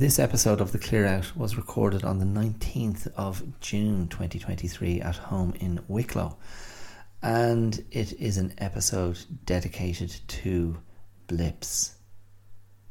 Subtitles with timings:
[0.00, 5.16] This episode of The Clear Out was recorded on the 19th of June 2023 at
[5.16, 6.38] home in Wicklow.
[7.20, 10.78] And it is an episode dedicated to
[11.26, 11.96] blips.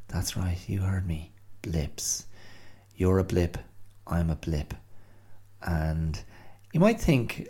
[0.07, 1.31] That's right, you heard me.
[1.63, 2.27] Blips.
[2.95, 3.57] You're a blip,
[4.05, 4.75] I'm a blip.
[5.63, 6.21] And
[6.73, 7.49] you might think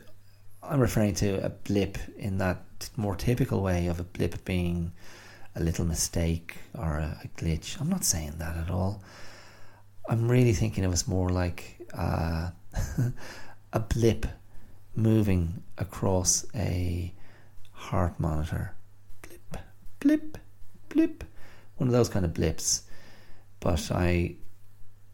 [0.64, 4.94] I'm referring to a blip in that more typical way of a blip being
[5.54, 7.78] a little mistake or a, a glitch.
[7.82, 9.04] I'm not saying that at all.
[10.10, 12.50] I'm really thinking it was more like uh,
[13.74, 14.26] a blip
[14.96, 17.14] moving across a
[17.72, 18.76] heart monitor.
[19.22, 19.58] Blip,
[20.00, 20.38] blip,
[20.90, 21.24] blip.
[21.78, 22.84] One of those kind of blips.
[23.60, 24.36] But I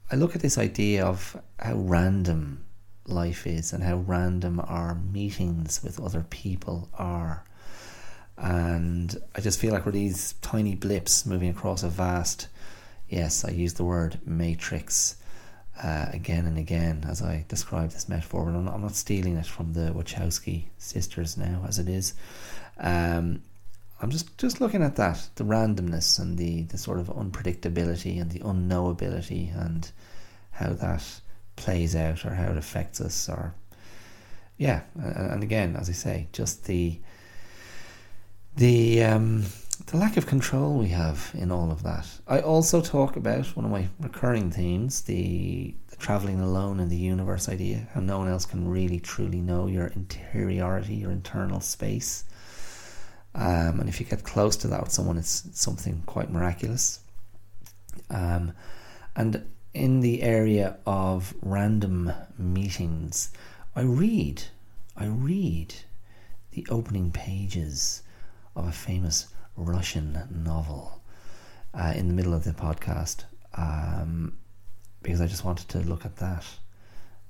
[0.09, 2.63] I look at this idea of how random
[3.05, 7.43] life is and how random our meetings with other people are.
[8.37, 12.47] And I just feel like we're these tiny blips moving across a vast,
[13.15, 15.15] yes, I use the word matrix
[15.81, 18.45] uh, again and again as I describe this metaphor.
[18.45, 22.13] But I'm not, I'm not stealing it from the Wachowski sisters now, as it is.
[22.77, 23.41] Um,
[24.01, 28.29] I'm just, just looking at that the randomness and the, the sort of unpredictability and
[28.29, 29.89] the unknowability and
[30.51, 31.03] how that
[31.55, 33.55] plays out or how it affects us or
[34.57, 36.99] yeah and again as i say just the
[38.57, 39.43] the um,
[39.87, 42.07] the lack of control we have in all of that.
[42.27, 46.95] I also talk about one of my recurring themes the, the traveling alone in the
[46.95, 52.23] universe idea how no one else can really truly know your interiority your internal space.
[53.35, 57.01] Um, and if you get close to that with someone it's something quite miraculous.
[58.09, 58.53] Um,
[59.15, 63.31] and in the area of random meetings,
[63.75, 64.43] I read,
[64.97, 65.75] I read
[66.51, 68.01] the opening pages
[68.55, 69.27] of a famous
[69.57, 71.01] Russian novel
[71.73, 73.23] uh, in the middle of the podcast
[73.55, 74.37] um,
[75.01, 76.45] because I just wanted to look at that.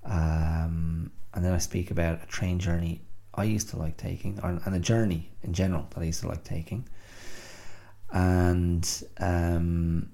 [0.03, 3.01] Um, and then I speak about a train journey
[3.35, 6.27] I used to like taking, or, and a journey in general that I used to
[6.27, 6.87] like taking.
[8.11, 8.87] And
[9.19, 10.09] um,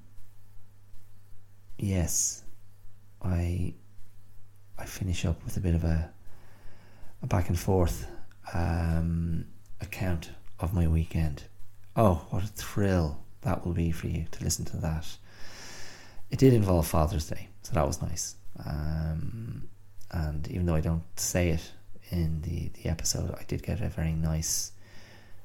[1.78, 2.44] yes,
[3.22, 3.76] I
[4.78, 6.12] I finish up with a bit of a
[7.22, 8.08] a back and forth
[8.54, 9.46] um,
[9.80, 11.44] account of my weekend.
[11.96, 15.08] Oh, what a thrill that will be for you to listen to that.
[16.30, 18.36] It did involve Father's Day, so that was nice.
[18.66, 19.68] Um,
[20.12, 21.72] and even though I don't say it
[22.10, 24.72] in the, the episode, I did get a very nice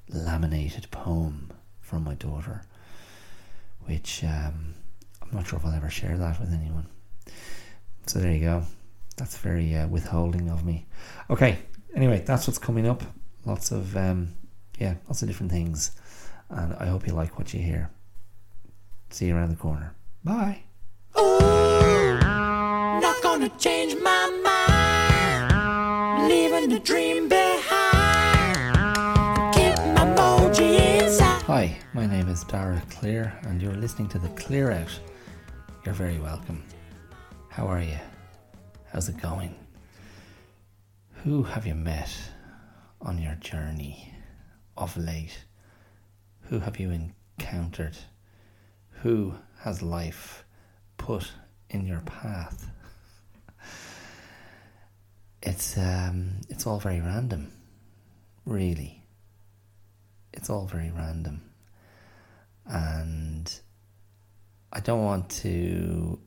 [0.09, 2.63] laminated poem from my daughter,
[3.87, 4.75] which um,
[5.23, 6.87] I'm not sure if I'll ever share that with anyone.
[8.07, 8.63] So there you go.
[9.17, 10.87] That's very uh, withholding of me.
[11.31, 11.59] Okay.
[11.95, 13.03] Anyway, that's what's coming up.
[13.45, 14.35] Lots of um,
[14.79, 15.93] yeah, lots of different things,
[16.51, 17.91] and I hope you like what you hear.
[19.11, 19.95] See you around the corner.
[20.25, 20.63] Bye.
[21.19, 22.19] Ooh,
[23.01, 26.29] not gonna change my mind.
[26.29, 28.57] Leaving the dream behind.
[29.55, 30.05] Keep my
[30.59, 31.43] inside.
[31.43, 35.01] Hi, my name is Dara Clear, and you're listening to the Clear Out.
[35.85, 36.65] You're very welcome.
[37.49, 37.99] How are you?
[38.93, 39.55] How's it going?
[41.23, 42.11] Who have you met
[43.01, 44.13] on your journey
[44.77, 45.46] of late?
[46.49, 47.97] Who have you encountered?
[49.03, 50.45] Who has life
[50.97, 51.33] put
[51.71, 52.71] in your path?
[55.43, 57.53] It's um, it's all very random,
[58.45, 59.05] really.
[60.33, 61.41] It's all very random,
[62.65, 63.61] and
[64.73, 66.19] I don't want to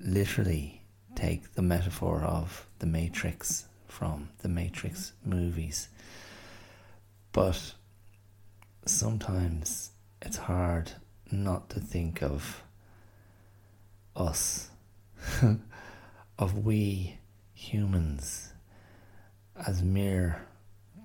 [0.00, 0.82] literally
[1.14, 5.88] take the metaphor of the Matrix from the Matrix movies.
[7.30, 7.74] But
[8.84, 10.92] sometimes it's hard
[11.30, 12.62] not to think of
[14.14, 14.70] us,
[16.38, 17.18] of we
[17.54, 18.52] humans,
[19.66, 20.46] as mere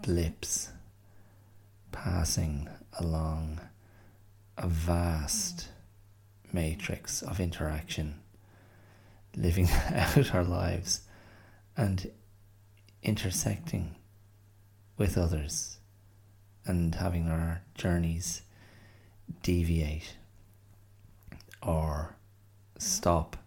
[0.04, 0.72] blips
[1.92, 2.68] passing
[3.00, 3.60] along
[4.58, 5.70] a vast
[6.52, 8.16] matrix of interaction
[9.36, 11.02] living out our lives
[11.76, 12.12] and
[13.04, 13.96] intersecting
[14.98, 15.77] with others
[16.68, 18.42] and having our journeys
[19.42, 20.16] deviate
[21.62, 22.16] or
[22.78, 23.38] stop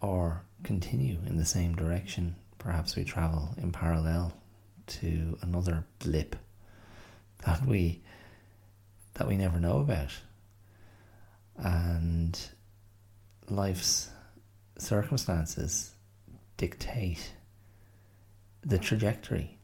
[0.00, 2.36] or continue in the same direction.
[2.58, 4.34] Perhaps we travel in parallel
[4.86, 6.36] to another blip
[7.44, 8.02] that we
[9.14, 10.10] that we never know about.
[11.56, 12.38] And
[13.48, 14.10] life's
[14.78, 15.92] circumstances
[16.56, 17.32] dictate
[18.62, 19.55] the trajectory.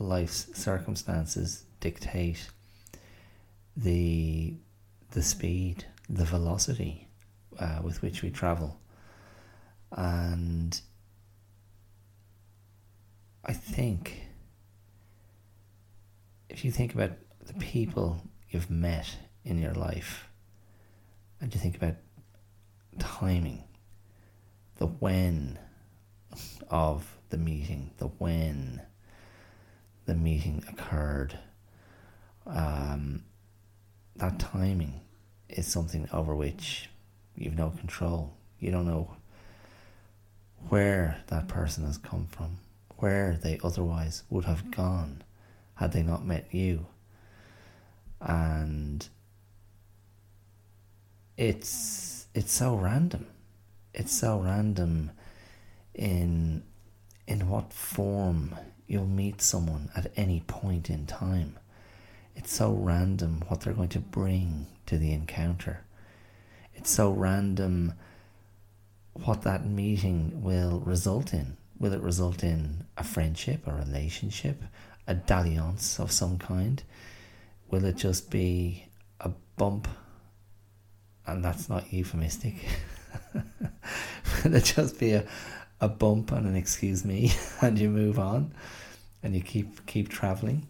[0.00, 2.48] Life's circumstances dictate
[3.76, 4.54] the
[5.12, 7.08] the speed, the velocity
[7.58, 8.78] uh, with which we travel.
[9.92, 10.80] And
[13.44, 14.26] I think
[16.48, 17.12] if you think about
[17.44, 20.28] the people you've met in your life
[21.40, 21.96] and you think about
[22.98, 23.64] timing,
[24.76, 25.58] the when
[26.68, 28.82] of the meeting, the when
[30.10, 31.38] the meeting occurred,
[32.44, 33.22] um,
[34.16, 35.00] that timing
[35.48, 36.90] is something over which
[37.36, 38.34] you've no control.
[38.58, 39.14] You don't know
[40.68, 42.58] where that person has come from,
[42.96, 45.22] where they otherwise would have gone
[45.76, 46.86] had they not met you.
[48.20, 49.08] And
[51.36, 53.28] it's it's so random.
[53.94, 55.12] It's so random
[55.94, 56.64] in
[57.28, 58.56] in what form
[58.90, 61.56] you'll meet someone at any point in time.
[62.34, 65.84] It's so random what they're going to bring to the encounter.
[66.74, 67.94] It's so random
[69.12, 71.56] what that meeting will result in.
[71.78, 74.60] Will it result in a friendship, a relationship,
[75.06, 76.82] a dalliance of some kind?
[77.70, 78.86] Will it just be
[79.20, 79.86] a bump?
[81.28, 82.56] And that's not euphemistic.
[84.44, 85.24] Will it just be a,
[85.80, 88.54] a bump and an excuse me and you move on
[89.22, 90.66] and you keep keep travelling?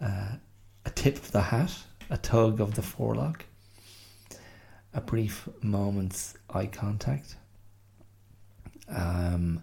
[0.00, 0.36] Uh,
[0.84, 1.72] a tip of the hat,
[2.08, 3.44] a tug of the forelock,
[4.94, 7.36] a brief moment's eye contact.
[8.88, 9.62] Um,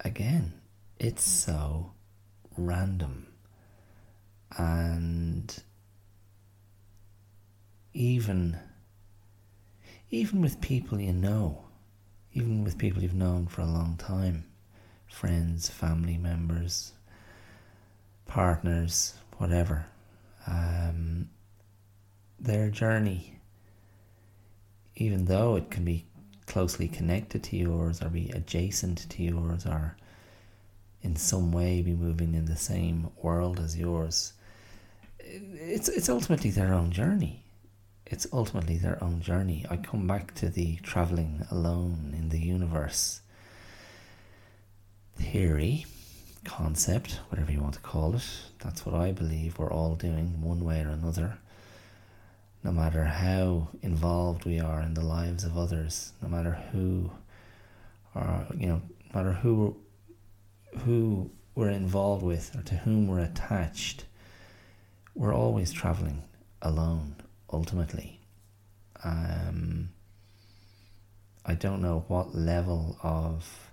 [0.00, 0.54] again,
[0.98, 1.92] it's so
[2.56, 3.26] random.
[4.56, 5.54] And
[7.94, 8.58] even
[10.10, 11.64] even with people you know,
[12.34, 14.44] even with people you've known for a long time,
[15.06, 16.92] friends, family members,
[18.26, 19.86] partners, whatever,
[20.46, 21.28] um,
[22.40, 23.38] their journey,
[24.96, 26.04] even though it can be
[26.46, 29.96] closely connected to yours or be adjacent to yours or
[31.02, 34.32] in some way be moving in the same world as yours.
[35.18, 37.41] It's it's ultimately their own journey.
[38.12, 39.64] It's ultimately their own journey.
[39.70, 43.22] I come back to the traveling alone in the universe
[45.16, 45.86] theory,
[46.44, 48.28] concept, whatever you want to call it.
[48.62, 51.38] That's what I believe we're all doing one way or another.
[52.62, 57.10] No matter how involved we are in the lives of others, no matter who
[58.14, 58.82] or you know,
[59.14, 59.74] no matter who
[60.80, 64.04] who we're involved with or to whom we're attached,
[65.14, 66.22] we're always traveling
[66.60, 67.16] alone,
[67.52, 68.20] ultimately.
[69.04, 69.90] Um,
[71.44, 73.70] I don't know what level of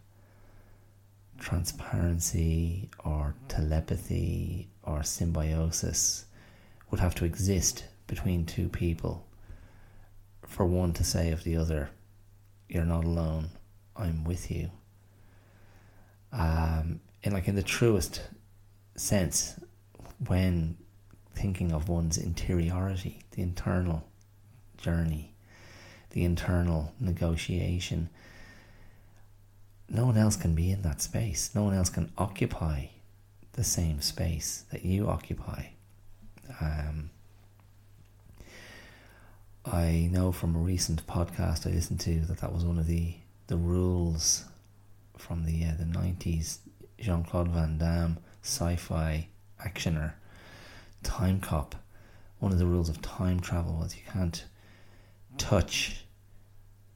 [1.40, 6.26] transparency or telepathy or symbiosis
[6.92, 9.26] would have to exist between two people
[10.46, 11.92] for one to say of the other,
[12.68, 13.52] You're not alone,
[13.96, 14.72] I'm with you
[16.32, 18.22] um, like in the truest
[18.96, 19.60] sense
[20.28, 20.78] when
[21.34, 24.04] thinking of one's interiority, the internal
[24.78, 25.34] journey,
[26.12, 28.10] the internal negotiation.
[29.88, 31.52] No one else can be in that space.
[31.54, 32.88] No one else can occupy
[33.54, 35.66] the same space that you occupy.
[36.62, 37.10] Um,
[39.66, 43.16] I know from a recent podcast I listened to that that was one of the,
[43.48, 44.46] the rules
[45.18, 46.60] from the uh, the nineties,
[47.00, 49.28] Jean Claude Van Damme, sci-fi
[49.64, 50.14] actioner,
[51.04, 51.76] Time Cop.
[52.40, 54.46] One of the rules of time travel was you can't
[55.38, 56.06] touch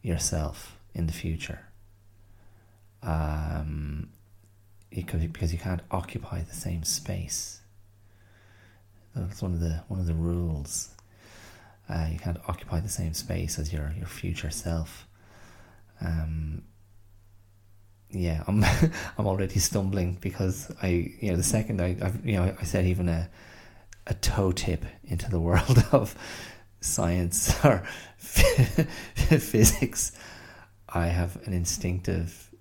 [0.02, 1.60] yourself in the future.
[3.02, 4.10] Um,
[4.90, 7.60] because because you can't occupy the same space.
[9.16, 10.90] That's one of the one of the rules.
[11.90, 15.08] Uh, you can't occupy the same space as your your future self.
[16.02, 16.64] Um,
[18.10, 18.64] yeah, I'm
[19.18, 22.86] I'm already stumbling because I you know the second I I've, you know I said
[22.86, 23.30] even a
[24.08, 26.16] a toe tip into the world of
[26.82, 27.84] science or
[28.18, 30.12] physics,
[30.90, 32.52] I have an instinctive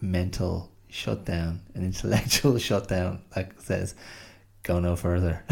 [0.00, 3.94] mental shutdown, an intellectual shutdown that says,
[4.62, 5.44] "Go no further."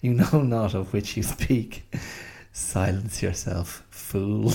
[0.00, 1.84] you know not of which you speak.
[2.52, 4.52] Silence yourself, fool.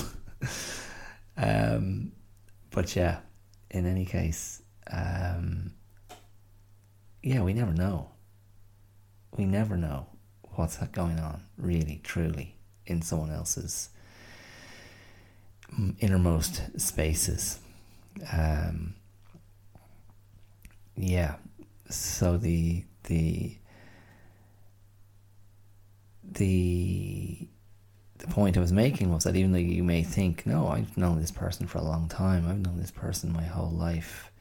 [1.36, 2.12] um,
[2.70, 3.18] but yeah,
[3.70, 5.72] in any case, um,
[7.22, 8.10] yeah, we never know.
[9.36, 10.06] We never know
[10.54, 12.56] what's going on, really, truly,
[12.86, 13.90] in someone else's
[16.00, 17.60] innermost spaces.
[18.32, 18.94] Um,
[20.96, 21.36] yeah,
[21.88, 23.56] so the the
[26.24, 27.48] the
[28.18, 31.20] the point I was making was that even though you may think, no, I've known
[31.20, 34.32] this person for a long time, I've known this person my whole life,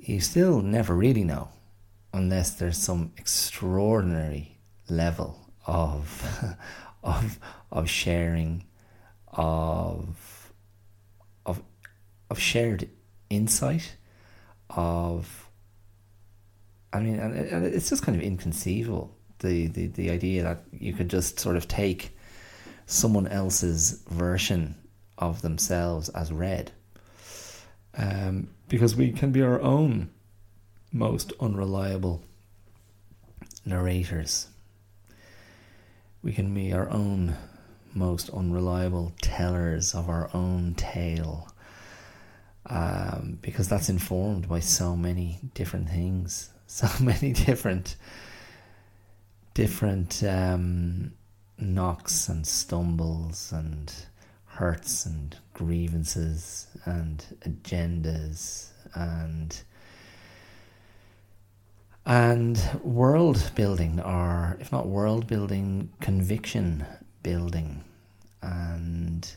[0.00, 1.50] you still never really know
[2.14, 6.56] unless there's some extraordinary level of
[7.02, 7.38] of
[7.72, 8.64] of sharing
[9.28, 10.52] of
[11.44, 11.62] of
[12.30, 12.88] of shared
[13.30, 13.96] insight
[14.70, 15.48] of
[16.92, 21.10] I mean and it's just kind of inconceivable the, the, the idea that you could
[21.10, 22.16] just sort of take
[22.86, 24.76] someone else's version
[25.18, 26.72] of themselves as read.
[27.96, 30.10] Um, because we can be our own
[30.94, 32.22] most unreliable
[33.66, 34.46] narrators.
[36.22, 37.36] We can be our own
[37.92, 41.48] most unreliable tellers of our own tale.
[42.66, 47.96] Um, because that's informed by so many different things, so many different
[49.52, 51.12] different um,
[51.58, 53.92] knocks and stumbles and
[54.46, 59.62] hurts and grievances and agendas and
[62.06, 66.84] and world building or if not world building conviction
[67.22, 67.82] building
[68.42, 69.36] and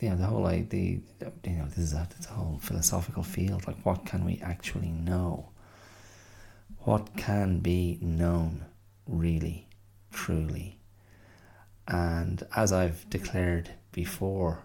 [0.00, 0.98] you know the whole idea
[1.44, 5.48] you know this is a whole philosophical field like what can we actually know
[6.84, 8.64] what can be known
[9.06, 9.68] really,
[10.12, 10.78] truly.
[11.86, 14.62] And as I've declared before,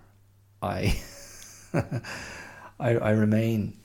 [0.61, 0.99] I,
[2.79, 3.77] I, I remain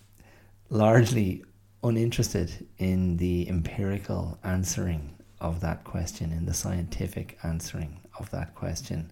[0.69, 1.45] largely
[1.83, 9.11] uninterested in the empirical answering of that question, in the scientific answering of that question.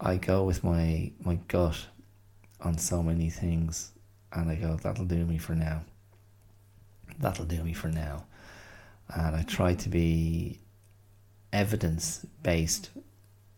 [0.00, 1.86] I go with my my gut
[2.60, 3.92] on so many things,
[4.32, 5.82] and I go, that'll do me for now.
[7.18, 8.26] That'll do me for now
[9.14, 10.60] and I try to be
[11.52, 12.90] evidence based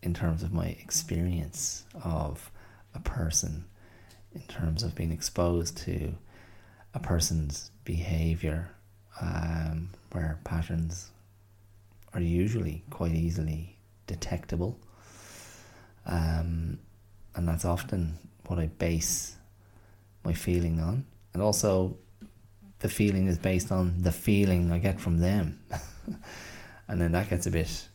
[0.02, 2.50] in terms of my experience of
[2.94, 3.64] a person,
[4.32, 6.14] in terms of being exposed to
[6.98, 8.70] a person's behavior,
[9.20, 11.10] um, where patterns
[12.12, 14.78] are usually quite easily detectable.
[16.06, 16.78] Um,
[17.34, 19.36] and that's often what I base
[20.24, 21.04] my feeling on.
[21.34, 21.96] And also
[22.80, 25.60] the feeling is based on the feeling I get from them,
[26.88, 27.88] and then that gets a bit,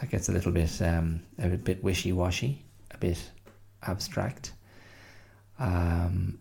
[0.00, 3.30] that gets a little bit, um, a bit wishy washy, a bit
[3.82, 4.52] abstract.
[5.58, 6.38] Um,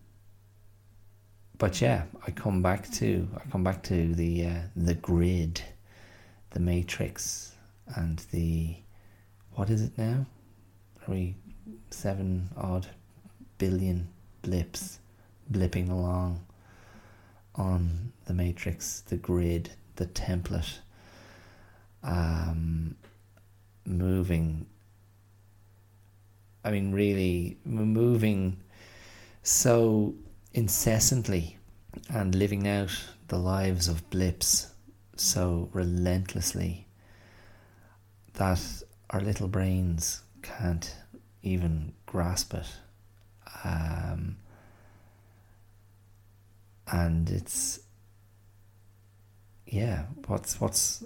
[1.58, 5.62] but yeah, I come back to I come back to the uh, the grid,
[6.52, 7.54] the matrix,
[7.96, 8.76] and the
[9.54, 10.26] what is it now?
[11.08, 11.36] Are we
[11.90, 12.88] seven odd
[13.58, 14.08] billion
[14.42, 15.00] blips
[15.52, 16.48] blipping along?
[17.58, 20.78] on the matrix, the grid, the template,
[22.04, 22.96] um,
[23.86, 24.66] moving.
[26.64, 28.58] I mean, really moving
[29.42, 30.14] so
[30.54, 31.58] incessantly
[32.10, 32.92] and living out
[33.28, 34.72] the lives of blips
[35.16, 36.88] so relentlessly
[38.34, 38.62] that
[39.10, 40.96] our little brains can't
[41.44, 42.68] even grasp it.
[43.64, 44.38] Um,
[46.92, 47.80] and it's
[49.66, 51.04] yeah what's what's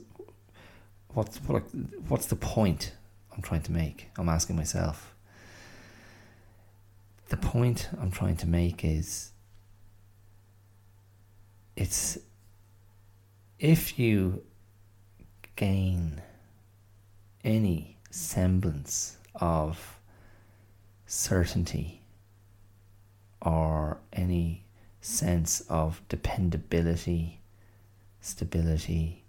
[1.13, 1.63] what's what,
[2.07, 2.93] what's the point
[3.33, 5.15] I'm trying to make I'm asking myself
[7.31, 9.31] the point I'm trying to make is
[11.77, 12.17] it's
[13.57, 14.43] if you
[15.55, 16.21] gain
[17.41, 19.97] any semblance of
[21.05, 22.01] certainty
[23.41, 24.65] or any
[24.99, 27.39] sense of dependability,
[28.19, 29.23] stability,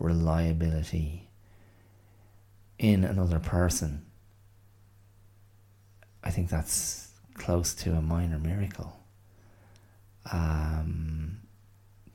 [0.00, 1.28] reliability
[2.76, 4.04] in another person,
[6.24, 7.05] I think that's
[7.36, 9.00] close to a minor miracle.
[10.32, 11.38] Um,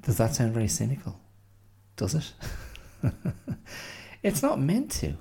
[0.02, 1.20] does that sound very cynical?
[1.96, 2.34] Does it?
[4.24, 5.16] it's not meant to.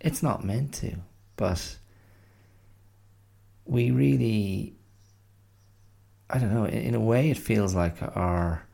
[0.00, 0.96] It's not meant to.
[1.36, 1.78] But
[3.64, 4.76] we really
[6.32, 6.64] I don't know.
[6.64, 8.66] In a way, it feels like our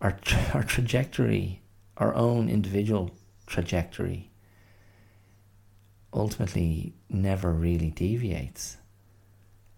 [0.00, 0.18] our
[0.54, 1.60] our trajectory,
[1.98, 3.10] our own individual
[3.46, 4.30] trajectory,
[6.14, 8.78] ultimately never really deviates.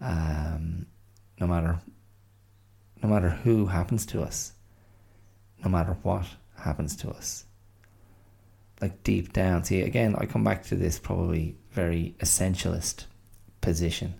[0.05, 0.87] Um,
[1.41, 1.81] no matter
[3.03, 4.53] no matter who happens to us,
[5.63, 7.45] no matter what happens to us.
[8.81, 13.05] Like deep down, see again, I come back to this probably very essentialist
[13.61, 14.15] position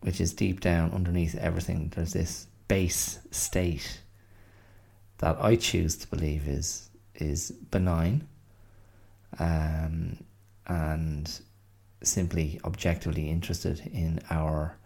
[0.00, 4.02] which is deep down underneath everything, there's this base state
[5.18, 8.28] that I choose to believe is is benign,
[9.40, 10.18] um,
[10.66, 11.40] and
[12.02, 14.76] simply objectively interested in our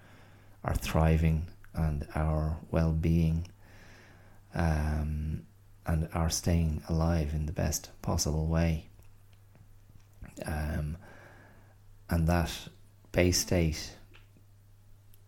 [0.64, 3.48] our thriving and our well being
[4.54, 5.42] um,
[5.86, 8.86] and our staying alive in the best possible way.
[10.46, 10.96] Um,
[12.08, 12.50] and that
[13.10, 13.96] base state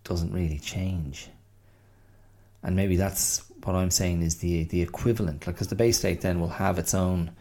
[0.05, 1.29] doesn't really change.
[2.63, 6.41] And maybe that's what I'm saying is the the equivalent, because the base state then
[6.41, 7.33] will have its own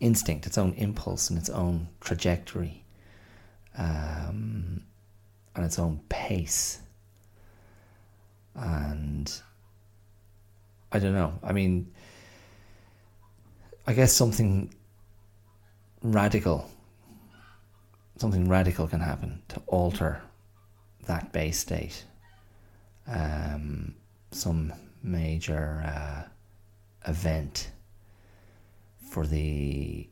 [0.00, 2.82] instinct, its own impulse, and its own trajectory,
[3.80, 4.82] um,
[5.56, 6.80] and its own pace.
[8.54, 9.32] And
[10.92, 11.32] I don't know.
[11.42, 11.90] I mean,
[13.86, 14.72] I guess something
[16.02, 16.70] radical,
[18.18, 20.20] something radical can happen to alter
[21.06, 22.04] that base state.
[23.06, 23.94] Um,
[24.30, 24.72] some
[25.02, 27.70] major uh, event
[29.10, 30.06] for the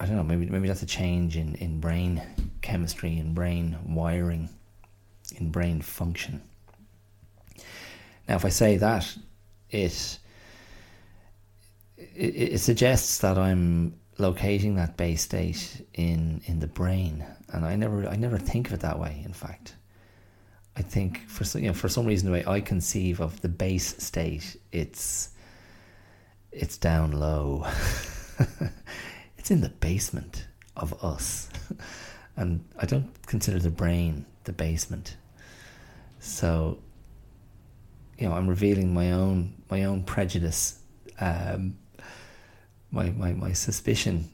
[0.00, 2.22] I don't know maybe maybe that's a change in, in brain
[2.62, 4.48] chemistry in brain wiring
[5.36, 6.40] in brain function.
[8.28, 9.16] Now, if I say that,
[9.70, 10.18] it
[11.96, 17.76] it, it suggests that I'm locating that base state in in the brain, and I
[17.76, 19.22] never I never think of it that way.
[19.24, 19.74] In fact,
[20.76, 24.02] I think for you know for some reason the way I conceive of the base
[24.02, 25.30] state, it's
[26.52, 27.66] it's down low.
[29.40, 31.48] it's in the basement of us,
[32.36, 35.16] and I don't consider the brain the basement.
[36.18, 36.78] So,
[38.18, 40.78] you know, I'm revealing my own my own prejudice,
[41.18, 41.78] um,
[42.90, 44.28] my my my suspicion,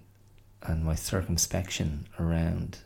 [0.62, 2.78] and my circumspection around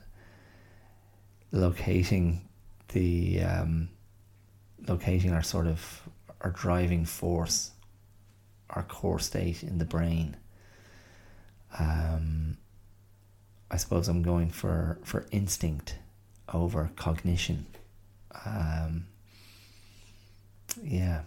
[1.53, 2.47] locating
[2.89, 3.89] the um,
[4.87, 6.03] locating our sort of
[6.43, 7.71] our driving force,
[8.69, 10.37] our core state in the brain.
[11.79, 12.57] Um,
[13.71, 15.97] I suppose I'm going for, for instinct
[16.53, 17.67] over cognition.
[18.45, 19.07] Um,
[20.83, 21.23] yeah.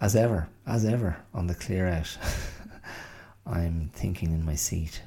[0.00, 2.16] As ever, as ever on the clear out,
[3.46, 5.02] I'm thinking in my seat,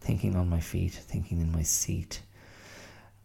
[0.00, 2.20] thinking on my feet, thinking in my seat.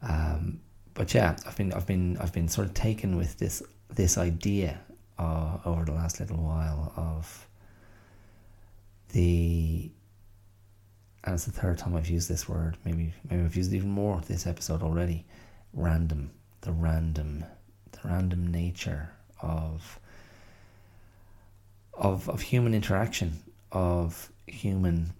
[0.03, 0.59] Um,
[0.93, 4.79] but yeah, I've been I've been I've been sort of taken with this this idea
[5.17, 7.44] uh, over the last little while of
[9.11, 9.91] the
[11.23, 12.77] and it's the third time I've used this word.
[12.85, 15.25] Maybe maybe I've used it even more this episode already.
[15.73, 17.45] Random, the random,
[17.91, 19.09] the random nature
[19.41, 19.99] of
[21.93, 23.41] of of human interaction,
[23.71, 25.13] of human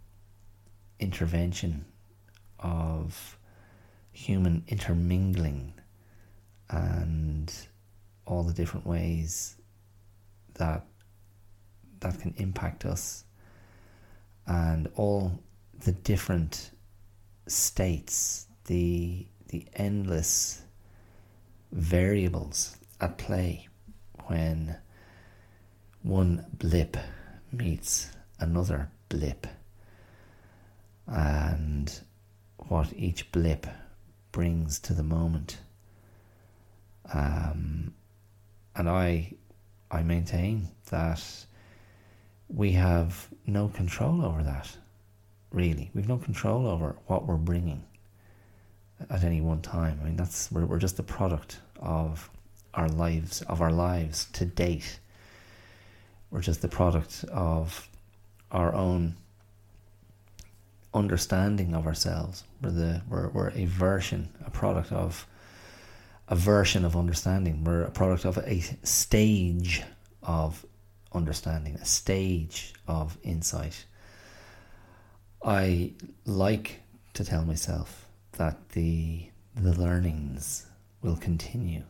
[1.00, 1.86] intervention,
[2.60, 3.38] of
[4.12, 5.74] human intermingling
[6.70, 7.54] and
[8.26, 9.56] all the different ways
[10.56, 10.86] that
[12.00, 13.24] that can impact us
[14.48, 15.40] and all
[15.84, 16.72] the different
[17.48, 20.62] states the the endless
[21.72, 23.68] variables at play
[24.28, 24.76] when
[26.02, 26.98] one blip
[27.52, 29.48] meets another blip
[31.08, 32.02] and
[32.58, 33.68] what each blip
[34.32, 35.58] brings to the moment.
[37.14, 37.94] Um,
[38.76, 39.34] and I,
[39.92, 41.24] I maintain that
[42.50, 44.78] we have no control over that.
[45.52, 47.84] Really, we've no control over what we're bringing
[49.10, 50.00] at any one time.
[50.02, 52.30] I mean, that's we're, we're just the product of
[52.74, 55.00] our lives, of our lives to date.
[56.30, 57.88] We're just the product of
[58.52, 59.16] our own
[60.94, 62.44] understanding of ourselves.
[62.62, 65.28] We're the we're, we're a version, a product of
[66.28, 67.64] a version of understanding.
[67.64, 69.84] We're a product of a stage
[70.24, 70.66] of
[71.16, 73.86] understanding, a stage of insight.
[75.44, 75.94] I
[76.26, 76.82] like
[77.14, 80.68] to tell myself that the the learnings
[81.02, 81.84] will continue.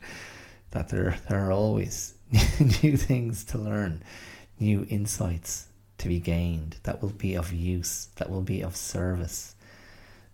[0.70, 2.14] that there there are always
[2.82, 4.02] new things to learn,
[4.58, 5.66] new insights
[5.98, 9.54] to be gained, that will be of use, that will be of service,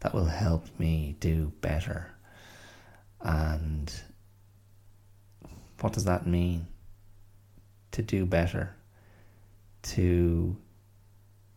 [0.00, 2.14] that will help me do better.
[3.20, 3.92] And
[5.80, 6.66] what does that mean?
[7.92, 8.74] To do better,
[9.82, 10.56] to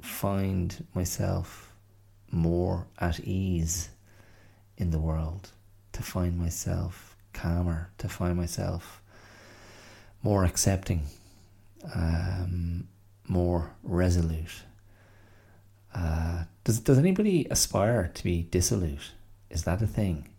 [0.01, 1.71] find myself
[2.31, 3.89] more at ease
[4.77, 5.51] in the world,
[5.91, 9.01] to find myself calmer, to find myself
[10.23, 11.03] more accepting,
[11.93, 12.87] um,
[13.27, 14.63] more resolute.
[15.93, 19.11] Uh, does does anybody aspire to be dissolute?
[19.49, 20.29] Is that a thing?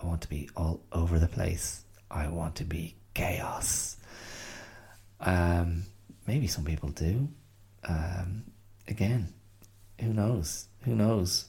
[0.00, 1.82] I want to be all over the place.
[2.10, 3.96] I want to be chaos.
[5.20, 5.84] Um,
[6.26, 7.28] maybe some people do.
[7.88, 8.44] Um,
[8.88, 9.32] again.
[10.00, 10.66] Who knows?
[10.82, 11.46] Who knows?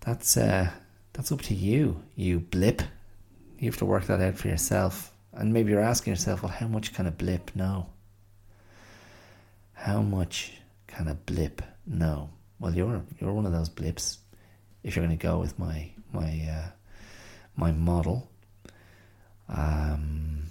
[0.00, 0.70] That's uh,
[1.12, 2.82] that's up to you, you blip.
[3.58, 5.12] You have to work that out for yourself.
[5.32, 7.86] And maybe you're asking yourself, well, how much can a blip know?
[9.72, 10.52] How much
[10.86, 12.30] can a blip know?
[12.58, 14.18] Well, you're you're one of those blips.
[14.82, 16.70] If you're going to go with my my uh,
[17.56, 18.30] my model,
[19.48, 20.41] um,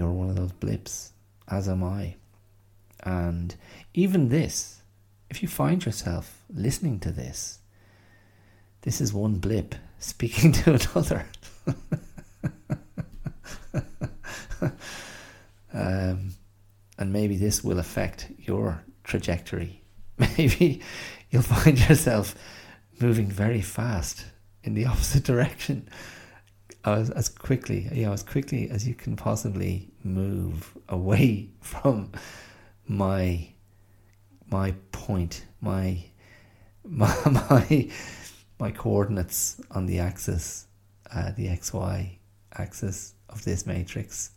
[0.00, 1.12] you're one of those blips,
[1.46, 2.16] as am I.
[3.02, 3.54] And
[3.92, 4.80] even this,
[5.28, 7.58] if you find yourself listening to this,
[8.80, 11.26] this is one blip speaking to another.
[15.74, 16.30] um,
[16.98, 19.82] and maybe this will affect your trajectory.
[20.18, 20.80] Maybe
[21.30, 22.34] you'll find yourself
[23.00, 24.24] moving very fast
[24.64, 25.90] in the opposite direction
[26.86, 32.12] as, as quickly, you know, as quickly as you can possibly move away from
[32.86, 33.48] my
[34.50, 36.04] my point, my
[36.84, 37.90] my my,
[38.58, 40.66] my coordinates on the axis,
[41.12, 42.18] uh, the xy
[42.54, 44.30] axis of this matrix.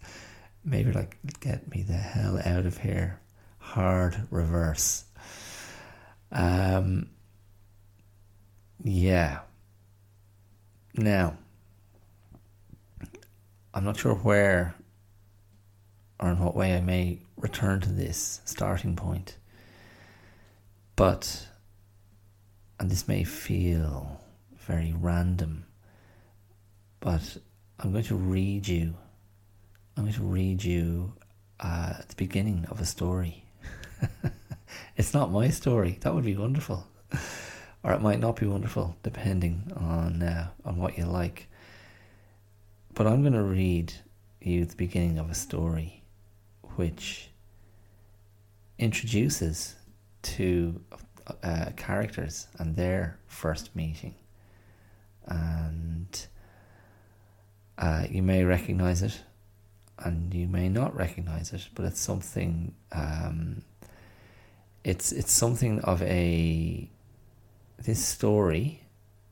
[0.65, 3.19] Maybe like get me the hell out of here.
[3.57, 5.05] Hard reverse.
[6.31, 7.09] Um
[8.83, 9.39] yeah.
[10.95, 11.37] Now
[13.73, 14.75] i'm not sure where
[16.23, 19.37] or in what way i may return to this starting point
[20.95, 21.47] but
[22.79, 24.21] and this may feel
[24.57, 25.65] very random
[26.99, 27.37] but
[27.79, 28.95] i'm going to read you
[29.95, 31.13] I'm going to read you
[31.59, 33.45] uh, the beginning of a story.
[34.97, 35.99] it's not my story.
[36.01, 36.87] That would be wonderful,
[37.83, 41.47] or it might not be wonderful, depending on uh, on what you like.
[42.95, 43.93] But I'm going to read
[44.41, 46.02] you the beginning of a story,
[46.75, 47.29] which
[48.77, 49.75] introduces
[50.21, 50.81] two
[51.43, 54.15] uh, characters and their first meeting,
[55.25, 56.27] and
[57.77, 59.21] uh, you may recognize it
[59.99, 62.73] and you may not recognize it, but it's something.
[62.91, 63.63] Um,
[64.83, 66.89] it's it's something of a
[67.79, 68.81] this story,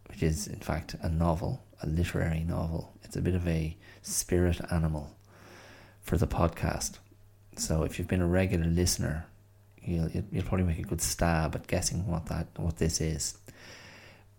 [0.08, 2.93] which is in fact a novel, a literary novel.
[3.04, 5.15] It's a bit of a spirit animal
[6.01, 6.99] for the podcast.
[7.56, 9.26] So if you've been a regular listener,
[9.84, 13.38] you'll you'll probably make a good stab at guessing what that what this is.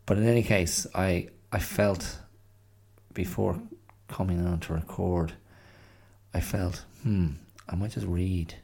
[0.06, 2.18] But in any case, I I felt
[3.12, 3.60] before
[4.08, 5.34] coming on to record
[6.34, 7.28] I felt, hmm,
[7.68, 8.54] I might just read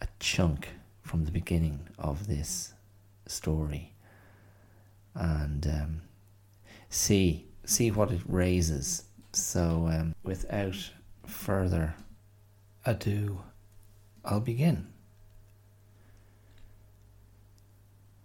[0.00, 0.68] a chunk
[1.02, 2.72] from the beginning of this
[3.26, 3.92] story
[5.14, 6.02] and um,
[6.88, 9.04] see see what it raises.
[9.32, 10.76] So, um, without
[11.26, 11.94] further
[12.84, 13.42] ado,
[14.24, 14.88] I'll begin.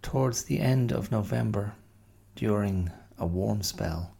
[0.02, 1.74] Towards the end of November,
[2.34, 4.14] during a warm spell,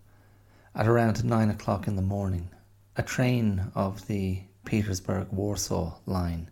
[0.74, 2.51] at around nine o'clock in the morning,
[2.96, 6.51] a train of the Petersburg Warsaw line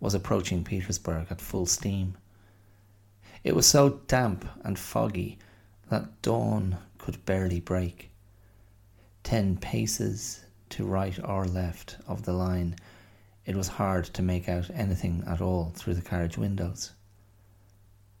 [0.00, 2.16] was approaching Petersburg at full steam.
[3.44, 5.38] It was so damp and foggy
[5.88, 8.10] that dawn could barely break.
[9.22, 12.74] Ten paces to right or left of the line,
[13.44, 16.92] it was hard to make out anything at all through the carriage windows.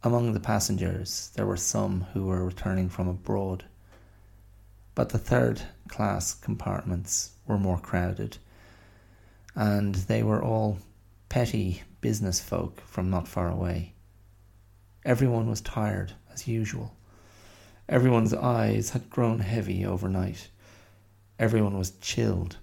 [0.02, 3.64] Among the passengers, there were some who were returning from abroad,
[4.94, 8.38] but the third class compartments were more crowded,
[9.54, 10.78] and they were all
[11.28, 13.94] petty business folk from not far away.
[15.04, 16.96] Everyone was tired, as usual.
[17.88, 20.48] Everyone's eyes had grown heavy overnight.
[21.38, 22.56] Everyone was chilled.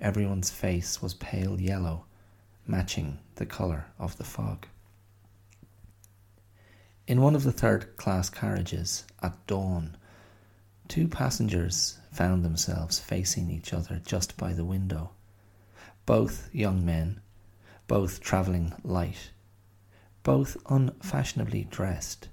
[0.00, 2.04] Everyone's face was pale yellow,
[2.66, 4.66] matching the colour of the fog.
[7.06, 9.96] In one of the third class carriages, at dawn,
[10.88, 15.10] Two passengers found themselves facing each other just by the window.
[16.06, 17.20] Both young men,
[17.86, 19.32] both travelling light,
[20.22, 22.28] both unfashionably dressed,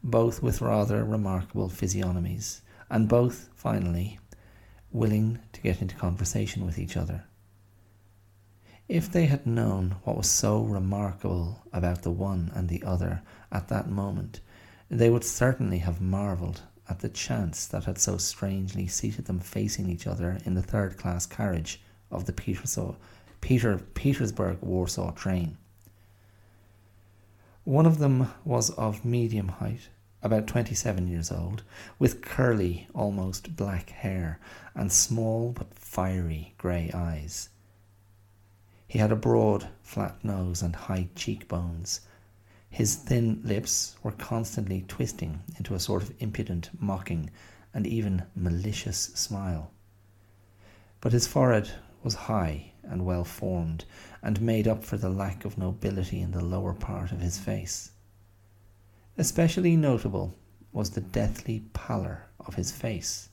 [0.00, 4.20] both with rather remarkable physiognomies, and both, finally,
[4.90, 7.24] willing to get into conversation with each other.
[8.88, 13.22] If they had known what was so remarkable about the one and the other
[13.52, 14.40] at that moment,
[14.90, 19.90] they would certainly have marvelled at the chance that had so strangely seated them facing
[19.90, 22.96] each other in the third class carriage of the Peterso-
[23.42, 25.58] Peter, Petersburg Warsaw train.
[27.64, 29.90] One of them was of medium height,
[30.22, 31.62] about 27 years old,
[31.98, 34.40] with curly, almost black hair
[34.74, 37.48] and small but fiery grey eyes.
[38.88, 42.00] He had a broad, flat nose and high cheekbones.
[42.70, 47.30] His thin lips were constantly twisting into a sort of impudent, mocking,
[47.74, 49.70] and even malicious smile.
[51.00, 51.70] But his forehead
[52.02, 53.84] was high and well formed,
[54.22, 57.90] and made up for the lack of nobility in the lower part of his face.
[59.18, 60.34] Especially notable
[60.72, 63.28] was the deathly pallor of his face,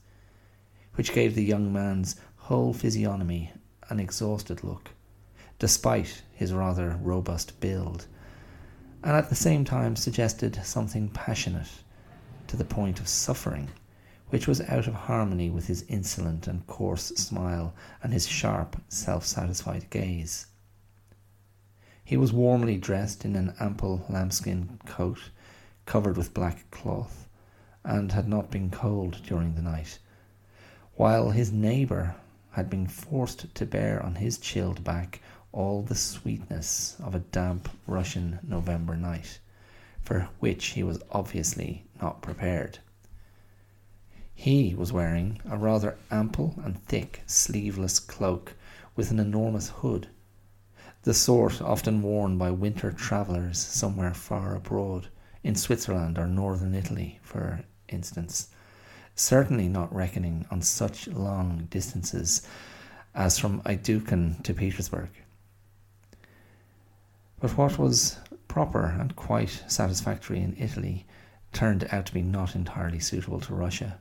[0.96, 3.52] which gave the young man's whole physiognomy
[3.88, 4.90] an exhausted look,
[5.58, 8.06] despite his rather robust build
[9.06, 11.70] and at the same time suggested something passionate
[12.48, 13.68] to the point of suffering,
[14.30, 17.72] which was out of harmony with his insolent and coarse smile
[18.02, 20.46] and his sharp, self satisfied gaze.
[22.04, 25.30] He was warmly dressed in an ample lambskin coat
[25.86, 27.28] covered with black cloth,
[27.84, 29.98] and had not been cold during the night,
[30.96, 32.14] while his neighbour
[32.50, 35.20] had been forced to bear on his chilled back
[35.52, 39.38] all the sweetness of a damp Russian November night,
[40.02, 42.78] for which he was obviously not prepared.
[44.34, 48.54] He was wearing a rather ample and thick sleeveless cloak
[48.94, 50.08] with an enormous hood,
[51.04, 55.08] the sort often worn by winter travellers somewhere far abroad,
[55.46, 58.48] in Switzerland or northern Italy, for instance,
[59.14, 62.44] certainly not reckoning on such long distances
[63.14, 65.08] as from Eydtkuhnen to Petersburg.
[67.38, 71.06] But what was proper and quite satisfactory in Italy
[71.52, 74.00] turned out to be not entirely suitable to Russia.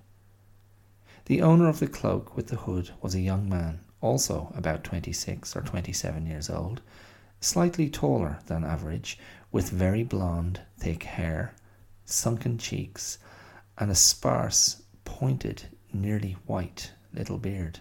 [1.25, 5.55] The owner of the cloak with the hood was a young man, also about 26
[5.55, 6.81] or 27 years old,
[7.39, 9.19] slightly taller than average,
[9.55, 11.55] with very blonde, thick hair,
[12.03, 13.17] sunken cheeks,
[13.77, 15.63] and a sparse, pointed,
[15.93, 17.79] nearly white little beard.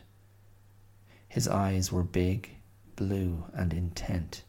[1.26, 2.48] His eyes were big,
[2.94, 4.44] blue, and intent.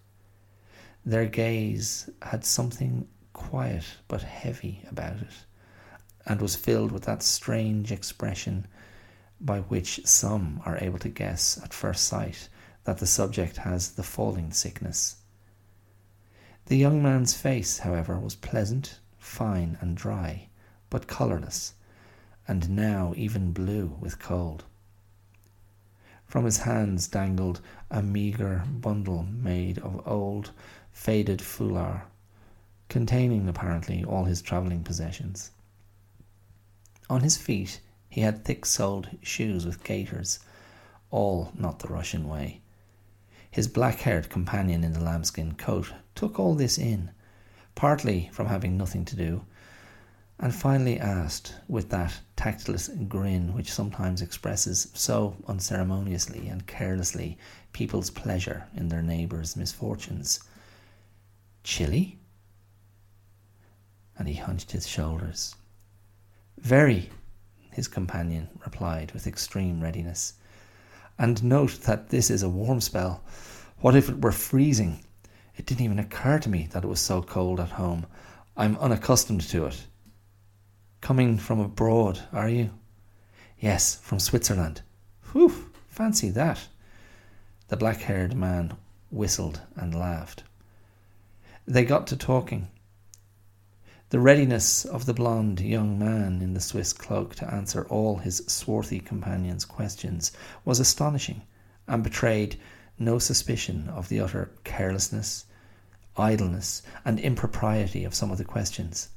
[1.03, 5.45] Their gaze had something quiet but heavy about it,
[6.27, 8.67] and was filled with that strange expression
[9.41, 12.49] by which some are able to guess at first sight
[12.83, 15.15] that the subject has the falling sickness.
[16.67, 20.47] The young man's face, however, was pleasant, fine, and dry,
[20.89, 21.75] but colourless,
[22.47, 24.63] and now even blue with cold.
[26.25, 30.51] From his hands dangled a meagre bundle made of old
[30.91, 32.01] faded foulard,
[32.89, 35.51] containing apparently all his travelling possessions.
[37.11, 40.39] On his feet he had thick soled shoes with gaiters,
[41.11, 42.61] all not the Russian way.
[43.55, 47.11] His black haired companion in the lambskin coat took all this in,
[47.73, 49.45] partly from having nothing to do,
[50.37, 57.37] and finally asked, with that tactless grin which sometimes expresses so unceremoniously and carelessly
[57.71, 60.41] people's pleasure in their neighbours' misfortunes,
[61.63, 62.19] Chilly?
[64.17, 65.55] And he hunched his shoulders.
[66.57, 67.09] Very,
[67.71, 70.33] his companion replied with extreme readiness.
[71.17, 73.23] And note that this is a warm spell.
[73.79, 74.99] What if it were freezing?
[75.55, 78.05] It didn't even occur to me that it was so cold at home.
[78.57, 79.87] I'm unaccustomed to it.
[81.01, 82.71] Coming from abroad, are you?
[83.59, 84.81] Yes, from Switzerland.
[85.31, 86.67] Whew, fancy that.
[87.67, 88.75] The black haired man
[89.11, 90.43] whistled and laughed.
[91.65, 92.67] They got to talking.
[94.15, 98.45] The readiness of the blond young man in the Swiss cloak to answer all his
[98.47, 100.31] swarthy companion's questions
[100.63, 101.41] was astonishing,
[101.85, 102.57] and betrayed
[102.97, 105.47] no suspicion of the utter carelessness,
[106.15, 109.09] idleness, and impropriety of some of the questions.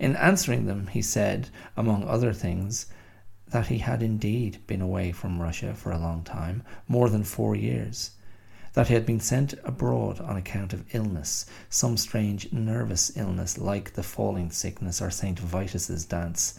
[0.00, 2.86] In answering them, he said, among other things,
[3.46, 7.54] that he had indeed been away from Russia for a long time, more than four
[7.54, 8.10] years,
[8.74, 13.92] that he had been sent abroad on account of illness, some strange nervous illness like
[13.92, 15.38] the falling sickness or St.
[15.38, 16.58] Vitus's dance,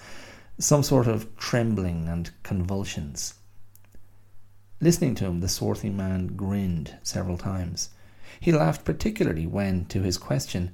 [0.60, 3.36] some sort of trembling and convulsions.
[4.82, 7.90] Listening to him, the swarthy man grinned several times.
[8.40, 10.72] He laughed particularly when, to his question,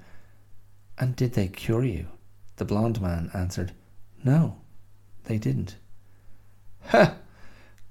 [0.97, 2.07] And did they cure you?
[2.55, 3.73] The blond man answered,
[4.23, 4.61] No,
[5.25, 5.75] they didn't.
[6.87, 7.17] Ha!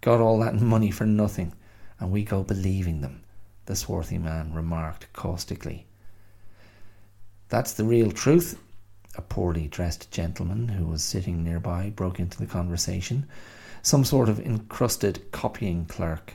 [0.01, 1.53] Got all that money for nothing,
[2.01, 3.23] and we go believing them
[3.67, 5.87] the swarthy man remarked caustically.
[7.49, 8.59] That's the real truth.
[9.17, 13.27] A poorly dressed gentleman who was sitting nearby broke into the conversation.
[13.83, 16.35] Some sort of encrusted copying clerk,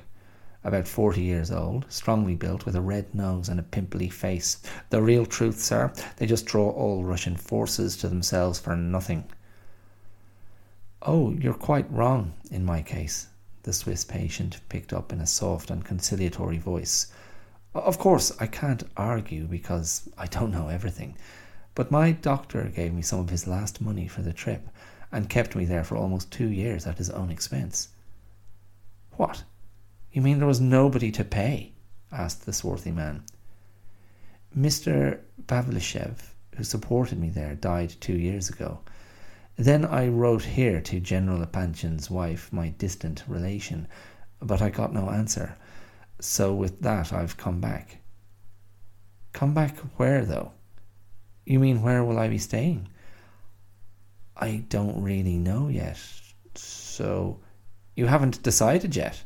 [0.63, 4.61] about forty years old, strongly built, with a red nose and a pimply face.
[4.89, 5.91] The real truth, sir.
[6.17, 9.25] They just draw all Russian forces to themselves for nothing.
[11.01, 13.27] Oh, you're quite wrong in my case,
[13.63, 17.11] the Swiss patient picked up in a soft and conciliatory voice.
[17.73, 21.15] Of course, I can't argue because I don't know everything,
[21.73, 24.67] but my doctor gave me some of his last money for the trip
[25.09, 27.87] and kept me there for almost two years at his own expense.
[29.15, 29.43] What?
[30.11, 31.71] You mean there was nobody to pay?
[32.11, 33.23] asked the swarthy man.
[34.57, 35.19] Mr.
[35.45, 38.79] Pavlishev, who supported me there, died two years ago.
[39.55, 43.87] Then I wrote here to General Epanchin's wife, my distant relation,
[44.41, 45.55] but I got no answer.
[46.21, 47.97] So with that, I've come back.
[49.33, 50.51] Come back where, though?
[51.45, 52.87] You mean where will I be staying?
[54.37, 55.99] I don't really know yet.
[56.55, 57.39] So
[57.95, 59.23] you haven't decided yet?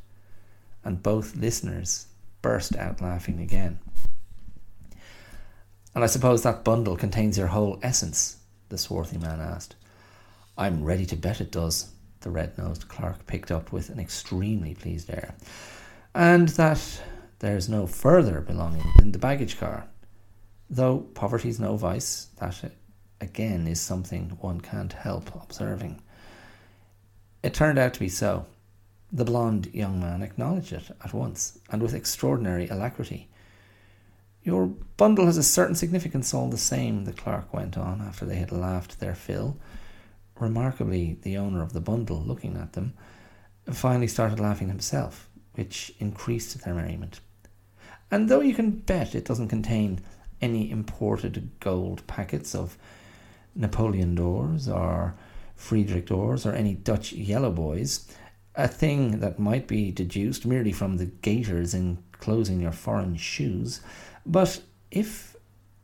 [0.83, 2.07] And both listeners
[2.41, 3.79] burst out laughing again.
[5.93, 8.37] And I suppose that bundle contains your whole essence?
[8.69, 9.75] the swarthy man asked.
[10.57, 14.73] I'm ready to bet it does, the red nosed clerk picked up with an extremely
[14.73, 15.35] pleased air.
[16.15, 17.01] And that
[17.39, 19.89] there's no further belonging in the baggage car.
[20.69, 22.71] Though poverty's no vice, that
[23.19, 26.01] again is something one can't help observing.
[27.43, 28.45] It turned out to be so.
[29.11, 33.27] The blond young man acknowledged it at once, and with extraordinary alacrity.
[34.41, 38.37] Your bundle has a certain significance all the same, the clerk went on after they
[38.37, 39.57] had laughed their fill.
[40.39, 42.93] Remarkably, the owner of the bundle, looking at them,
[43.69, 45.24] finally started laughing himself,
[45.55, 47.19] which increased their merriment.
[48.11, 50.01] And though you can bet it doesn't contain
[50.41, 52.77] any imported gold packets of
[53.55, 55.15] Napoleon d'Ors or
[55.55, 58.07] Friedrich d'Ors or any Dutch yellow boys,
[58.55, 63.81] a thing that might be deduced merely from the gaiters enclosing your foreign shoes,
[64.25, 65.35] but if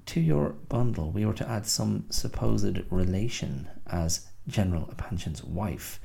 [0.05, 5.99] to your bundle we were to add some supposed relation as General Epanchin's wife,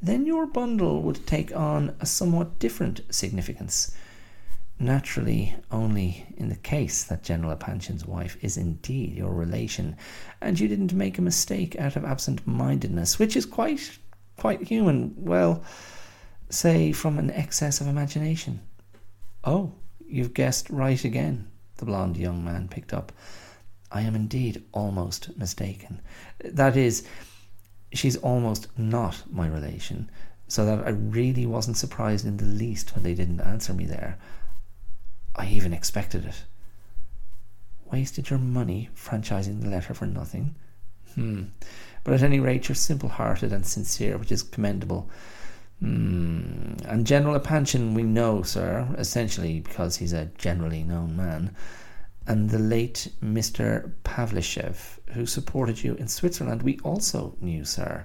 [0.00, 3.94] then your bundle would take on a somewhat different significance.
[4.80, 9.96] Naturally, only in the case that General Epanchin's wife is indeed your relation,
[10.40, 13.98] and you didn't make a mistake out of absent mindedness, which is quite,
[14.36, 15.14] quite human.
[15.16, 15.64] Well,
[16.48, 18.60] say from an excess of imagination.
[19.42, 19.72] Oh,
[20.06, 23.10] you've guessed right again, the blond young man picked up.
[23.90, 26.00] I am indeed almost mistaken.
[26.44, 27.06] That is,
[27.92, 30.10] she's almost not my relation,
[30.46, 34.18] so that I really wasn't surprised in the least when they didn't answer me there.
[35.36, 36.44] I even expected it.
[37.90, 40.54] Wasted your money franchising the letter for nothing?
[41.14, 41.44] Hmm.
[42.04, 45.08] But at any rate, you're simple hearted and sincere, which is commendable.
[45.80, 46.74] Hmm.
[46.84, 51.54] And General Epanchin we know, sir, essentially because he's a generally known man.
[52.28, 53.92] And the late Mr.
[54.04, 58.04] Pavlishev, who supported you in Switzerland, we also knew, sir.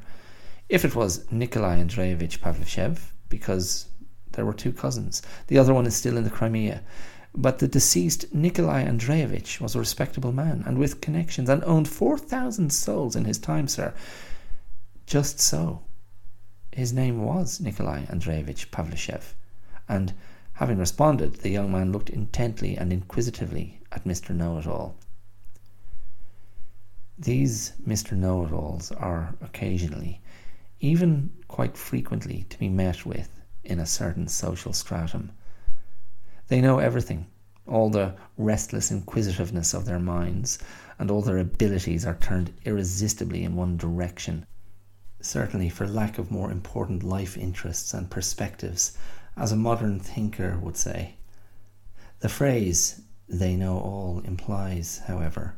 [0.69, 3.87] If it was Nikolai Andreevich Pavlishev, because
[4.31, 5.21] there were two cousins.
[5.47, 6.83] The other one is still in the Crimea.
[7.35, 12.71] But the deceased Nikolai Andreevich was a respectable man and with connections and owned 4,000
[12.71, 13.93] souls in his time, sir.
[15.05, 15.81] Just so.
[16.71, 19.33] His name was Nikolai Andreevich Pavlishev,
[19.89, 20.13] and
[20.53, 24.35] having responded, the young man looked intently and inquisitively at Mr.
[24.35, 24.95] Know It All.
[27.17, 28.17] These Mr.
[28.17, 30.19] Know It Alls are occasionally,
[30.79, 33.29] even quite frequently, to be met with
[33.63, 35.31] in a certain social stratum.
[36.47, 37.27] They know everything.
[37.67, 40.57] All the restless inquisitiveness of their minds
[40.97, 44.47] and all their abilities are turned irresistibly in one direction,
[45.21, 48.97] certainly for lack of more important life interests and perspectives,
[49.37, 51.15] as a modern thinker would say.
[52.19, 55.55] The phrase they know all implies, however,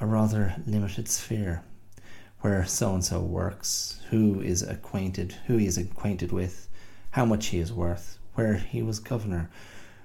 [0.00, 1.62] a rather limited sphere
[2.40, 6.68] where so and so works, who is acquainted, who he is acquainted with,
[7.12, 9.48] how much he is worth, where he was governor,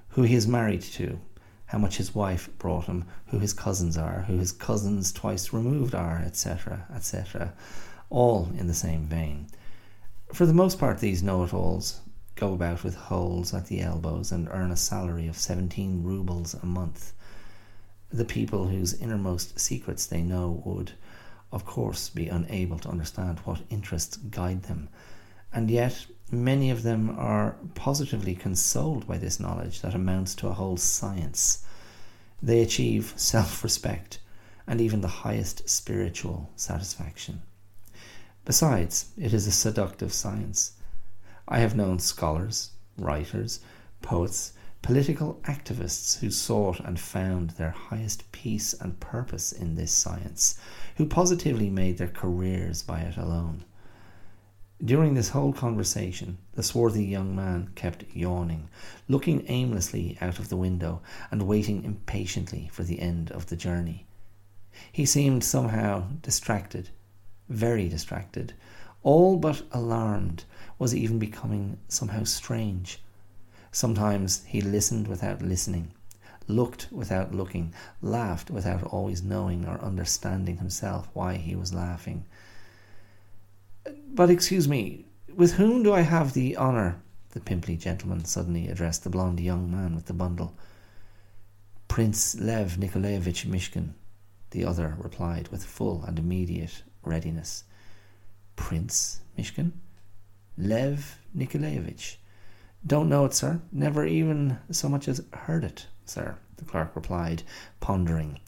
[0.10, 1.19] who he is married to,
[1.65, 5.95] how much his wife brought him, who his cousins are, who his cousins twice removed
[5.95, 7.54] are, etc., etc.,
[8.10, 9.47] all in the same vein.
[10.34, 12.02] For the most part, these know it alls
[12.38, 16.65] go about with holes at the elbows and earn a salary of 17 roubles a
[16.65, 17.12] month.
[18.12, 20.92] The people whose innermost secrets they know would,
[21.52, 24.88] of course, be unable to understand what interests guide them,
[25.52, 30.54] and yet many of them are positively consoled by this knowledge that amounts to a
[30.54, 31.65] whole science.
[32.42, 34.19] They achieve self respect
[34.67, 37.42] and even the highest spiritual satisfaction.
[38.46, 40.77] Besides, it is a seductive science
[41.48, 43.62] I have known scholars, writers,
[44.02, 50.60] poets, political activists who sought and found their highest peace and purpose in this science,
[50.95, 53.63] who positively made their careers by it alone.
[54.83, 58.69] During this whole conversation, the swarthy young man kept yawning,
[59.08, 64.06] looking aimlessly out of the window, and waiting impatiently for the end of the journey.
[64.91, 66.89] He seemed somehow distracted,
[67.50, 68.54] very distracted,
[69.02, 70.43] all but alarmed,
[70.80, 73.00] was even becoming somehow strange.
[73.71, 75.92] Sometimes he listened without listening,
[76.48, 82.25] looked without looking, laughed without always knowing or understanding himself why he was laughing.
[84.13, 85.06] But excuse me,
[85.36, 87.02] with whom do I have the honour?
[87.32, 90.56] The pimply gentleman suddenly addressed the blond young man with the bundle.
[91.88, 93.94] Prince Lev Nikolaevich Myshkin,
[94.52, 97.63] the other replied with full and immediate readiness.
[98.56, 99.73] Prince Myshkin?
[100.58, 102.19] Lev Nikolaevich?
[102.85, 103.62] Don't know it, sir.
[103.71, 107.43] Never even so much as heard it, sir, the clerk replied,
[107.79, 108.39] pondering.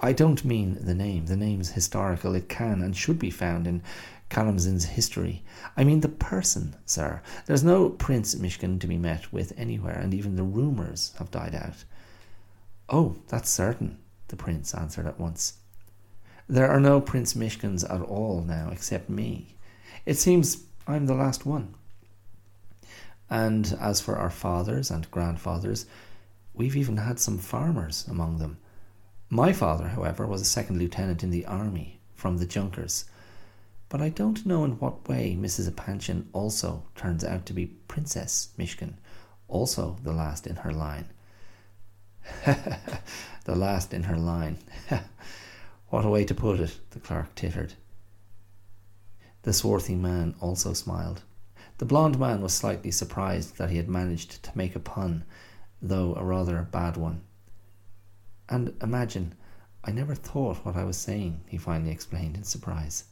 [0.00, 1.26] I don't mean the name.
[1.26, 2.34] The name's historical.
[2.34, 3.82] It can and should be found in
[4.30, 5.42] Karamzin's history.
[5.76, 7.20] I mean the person, sir.
[7.46, 11.54] There's no Prince Myshkin to be met with anywhere, and even the rumours have died
[11.54, 11.84] out.
[12.88, 13.98] Oh, that's certain,
[14.28, 15.58] the prince answered at once.
[16.48, 19.56] There are no Prince Myshkins at all now, except me.
[20.06, 21.74] It seems I'm the last one.
[23.28, 25.84] And as for our fathers and grandfathers,
[26.54, 28.56] we've even had some farmers among them.
[29.28, 33.04] My father, however, was a second lieutenant in the army from the Junkers.
[33.90, 35.70] But I don't know in what way Mrs.
[35.70, 38.94] Epanchin also turns out to be Princess Myshkin,
[39.46, 41.04] also the last in her line.
[42.46, 44.56] the last in her line.
[45.90, 47.74] what a way to put it, the clerk tittered.
[49.42, 51.22] The swarthy man also smiled.
[51.78, 55.24] The blond man was slightly surprised that he had managed to make a pun,
[55.80, 57.22] though a rather bad one.
[58.48, 59.34] And imagine,
[59.84, 63.04] I never thought what I was saying, he finally explained in surprise.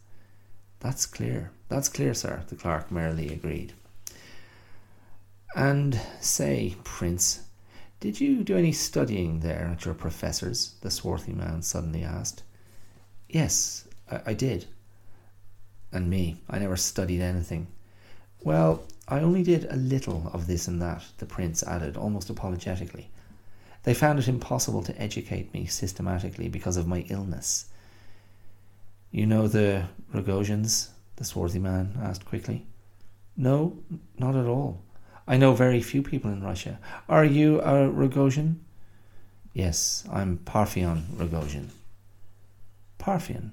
[0.81, 1.53] That's clear.
[1.69, 3.73] That's clear, sir, the clerk merrily agreed.
[5.55, 7.45] And say, Prince,
[8.01, 10.75] did you do any studying there at your professor's?
[10.83, 12.43] the swarthy man suddenly asked.
[13.29, 14.67] Yes, I, I did.
[15.93, 17.69] And me, I never studied anything.
[18.43, 23.11] Well, I only did a little of this and that, the prince added, almost apologetically.
[23.85, 27.67] They found it impossible to educate me systematically because of my illness.
[29.11, 30.89] You know the Rogozhins?
[31.17, 32.67] the swarthy man asked quickly.
[33.37, 33.79] No,
[34.19, 34.83] not at all.
[35.27, 36.79] I know very few people in Russia.
[37.09, 38.57] Are you a Rogozhin?
[39.53, 41.69] Yes, I'm Parfion Rogozhin.
[42.99, 43.51] Parfion?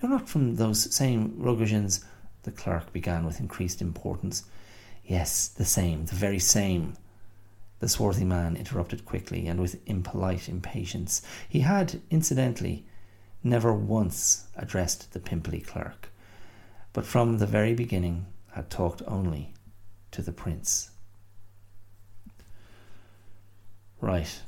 [0.00, 2.04] You're not from those same Rogozhins?
[2.42, 4.44] The clerk began with increased importance.
[5.04, 6.94] Yes, the same, the very same.
[7.78, 11.22] The swarthy man interrupted quickly and with impolite impatience.
[11.48, 12.86] He had, incidentally,
[13.42, 16.10] never once addressed the pimply clerk,
[16.92, 19.54] but from the very beginning had talked only
[20.10, 20.90] to the prince.
[24.00, 24.40] Right.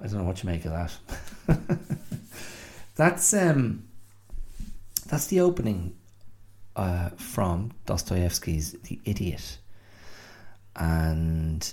[0.00, 1.58] I don't know what you make of that.
[2.94, 3.87] that's um
[5.08, 5.96] that's the opening
[6.76, 9.58] uh, from Dostoevsky's The Idiot.
[10.76, 11.72] And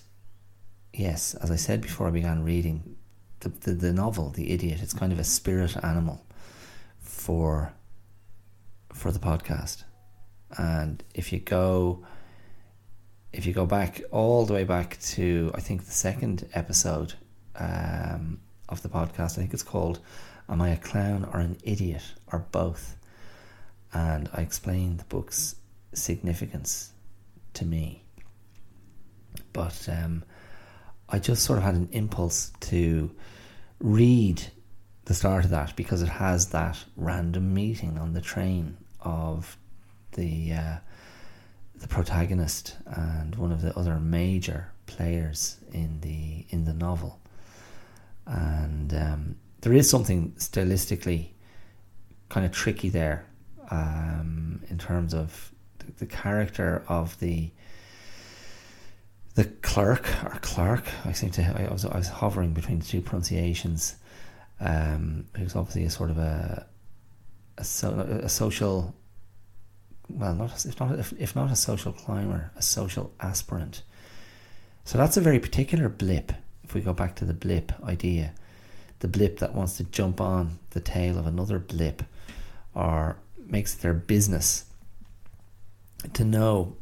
[0.94, 2.96] yes, as I said before I began reading,
[3.42, 6.26] the, the, the novel, The Idiot, it's kind of a spirit animal
[7.00, 7.74] for
[8.94, 9.84] for the podcast.
[10.58, 12.06] And if you go
[13.34, 17.14] if you go back all the way back to I think the second episode
[17.58, 20.00] um, of the podcast, I think it's called
[20.48, 22.96] "Am I a clown or an idiot or both?"
[23.96, 25.56] And I explained the book's
[25.94, 26.92] significance
[27.54, 28.04] to me.
[29.54, 30.26] But um,
[31.08, 33.10] I just sort of had an impulse to
[33.80, 34.44] read
[35.06, 39.58] the start of that because it has that random meeting on the train of
[40.12, 40.78] the uh,
[41.76, 47.22] the protagonist and one of the other major players in the in the novel,
[48.26, 51.30] and um, there is something stylistically
[52.28, 53.26] kind of tricky there
[53.72, 55.52] um, in terms of
[55.98, 57.52] the, character of the
[59.36, 60.86] the clerk or clerk.
[61.06, 63.96] I seem to I was I was hovering between the two pronunciations.
[64.62, 66.66] Um, who's obviously a sort of a
[67.58, 67.90] a, so,
[68.24, 68.96] a social
[70.10, 73.84] well, not if not if, if not a social climber, a social aspirant.
[74.84, 76.32] So that's a very particular blip.
[76.64, 78.34] If we go back to the blip idea,
[79.00, 82.04] the blip that wants to jump on the tail of another blip,
[82.74, 83.18] or
[83.50, 84.66] makes their business
[86.14, 86.76] to know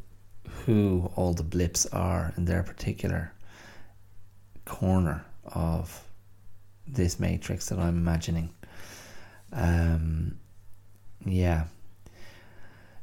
[0.64, 3.32] who all the blips are in their particular
[4.64, 6.06] corner of
[6.86, 8.50] this matrix that I'm imagining.
[9.52, 10.38] Um,
[11.24, 11.64] yeah.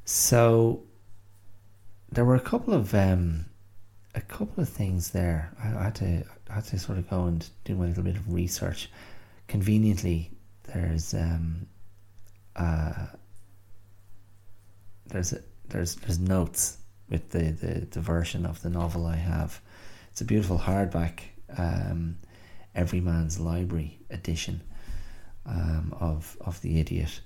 [0.05, 0.83] So
[2.11, 3.45] there were a couple of um,
[4.13, 5.51] a couple of things there.
[5.63, 8.17] I, I, had to I had to sort of go and do a little bit
[8.17, 8.89] of research.
[9.47, 10.31] Conveniently,
[10.63, 11.67] there's um,
[12.55, 13.07] uh,
[15.11, 15.33] there's
[15.69, 16.77] there's there's notes
[17.09, 19.61] with the, the, the version of the novel I have.
[20.11, 21.19] It's a beautiful hardback
[21.57, 22.17] um,
[22.73, 24.61] Everyman's Library edition
[25.45, 27.21] um, of of the idiot,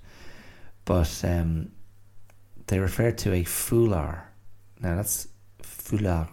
[0.85, 1.71] but um,
[2.67, 4.21] they refer to a foulard.
[4.81, 5.27] Now that's
[5.61, 6.29] foulard,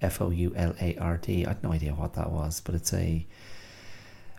[0.00, 1.44] F O U L A R D.
[1.44, 3.26] I had no idea what that was, but it's a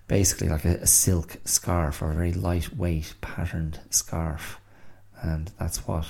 [0.08, 4.60] basically like a, a silk scarf or a very lightweight patterned scarf,
[5.22, 6.06] and that's what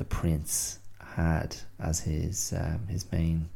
[0.00, 3.50] the prince had as his um, his main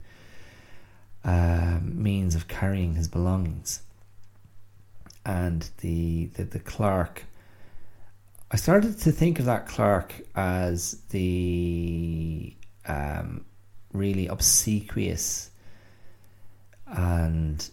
[1.24, 3.80] um, means of carrying his belongings.
[5.24, 7.24] And the, the the clerk,
[8.50, 12.54] I started to think of that clerk as the
[12.86, 13.46] um,
[13.94, 15.50] really obsequious
[16.86, 17.70] and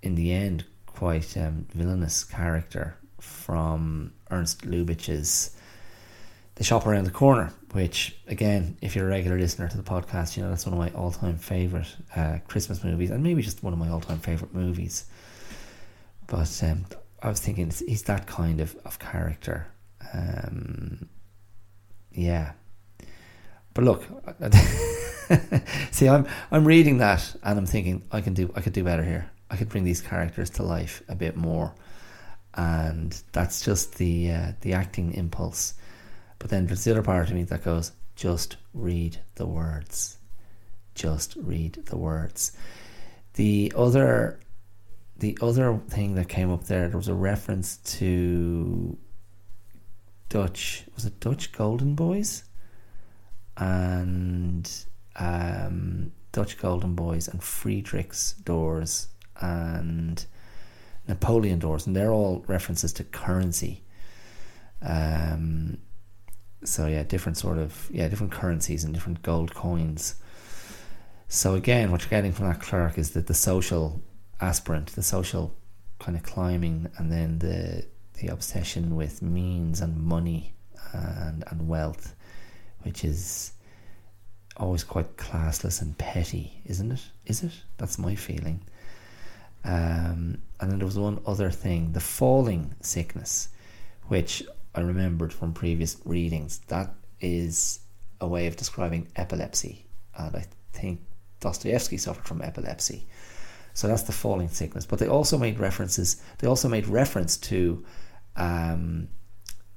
[0.00, 5.54] in the end quite um, villainous character from Ernst Lubitsch's
[6.56, 10.36] The Shop Around the Corner, which, again, if you're a regular listener to the podcast,
[10.36, 13.62] you know that's one of my all time favourite uh, Christmas movies, and maybe just
[13.62, 15.06] one of my all time favourite movies.
[16.26, 16.86] But um,
[17.22, 19.66] I was thinking he's that kind of, of character.
[20.12, 21.08] Um,
[22.12, 22.52] yeah.
[23.72, 24.04] But look,
[25.90, 29.02] see, I'm I'm reading that and I'm thinking I can do I could do better
[29.02, 29.30] here.
[29.50, 31.74] I could bring these characters to life a bit more,
[32.54, 35.74] and that's just the uh, the acting impulse.
[36.38, 40.18] But then there's the other part of me that goes, just read the words,
[40.94, 42.52] just read the words.
[43.34, 44.38] The other
[45.16, 48.96] the other thing that came up there, there was a reference to
[50.28, 50.84] Dutch.
[50.94, 52.44] Was it Dutch Golden Boys?
[53.56, 54.68] And
[55.16, 59.08] um, Dutch Golden Boys and Friedrich's Doors
[59.40, 60.26] and
[61.06, 63.82] Napoleon doors, and they're all references to currency.
[64.82, 65.78] Um,
[66.64, 70.16] so yeah, different sort of yeah, different currencies and different gold coins.
[71.28, 74.02] So again, what you're getting from that clerk is that the social
[74.40, 75.54] aspirant, the social
[75.98, 77.86] kind of climbing, and then the
[78.20, 80.54] the obsession with means and money
[80.92, 82.14] and and wealth,
[82.82, 83.52] which is
[84.56, 87.00] always quite classless and petty, isn't it?
[87.26, 87.52] Is it?
[87.76, 88.60] That's my feeling.
[89.64, 93.48] Um, and then there was one other thing the falling sickness,
[94.08, 94.42] which
[94.74, 96.58] I remembered from previous readings.
[96.68, 97.80] That is
[98.20, 99.86] a way of describing epilepsy.
[100.16, 101.00] And I think
[101.40, 103.06] Dostoevsky suffered from epilepsy.
[103.72, 104.86] So that's the falling sickness.
[104.86, 107.84] But they also made references, they also made reference to
[108.36, 109.08] um,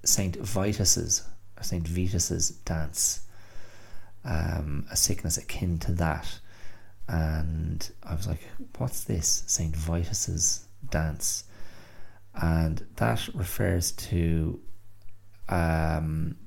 [0.04, 1.24] Saint Vitus's,
[1.62, 3.22] Saint Vitus's dance,
[4.24, 6.40] um, a sickness akin to that
[7.08, 8.42] and I was like,
[8.78, 11.46] "What's this?" Saint Vitus's dance,
[12.36, 14.60] and that refers to
[15.50, 16.38] um,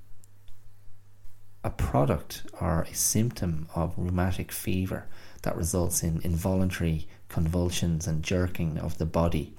[1.63, 5.07] a product or a symptom of rheumatic fever
[5.43, 9.55] that results in involuntary convulsions and jerking of the body.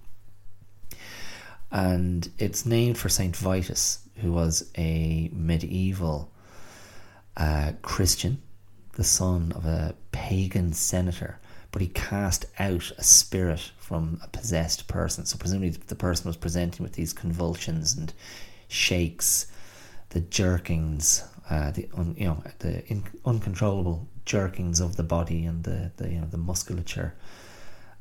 [1.71, 6.31] And it's named for Saint Vitus, who was a medieval
[7.37, 8.41] uh, Christian
[8.93, 11.39] the son of a pagan senator,
[11.71, 15.25] but he cast out a spirit from a possessed person.
[15.25, 18.13] So presumably the person was presenting with these convulsions and
[18.71, 19.47] shakes,
[20.09, 25.63] the jerkings, uh, the un, you know the in, uncontrollable jerkings of the body and
[25.63, 27.13] the, the you know the musculature,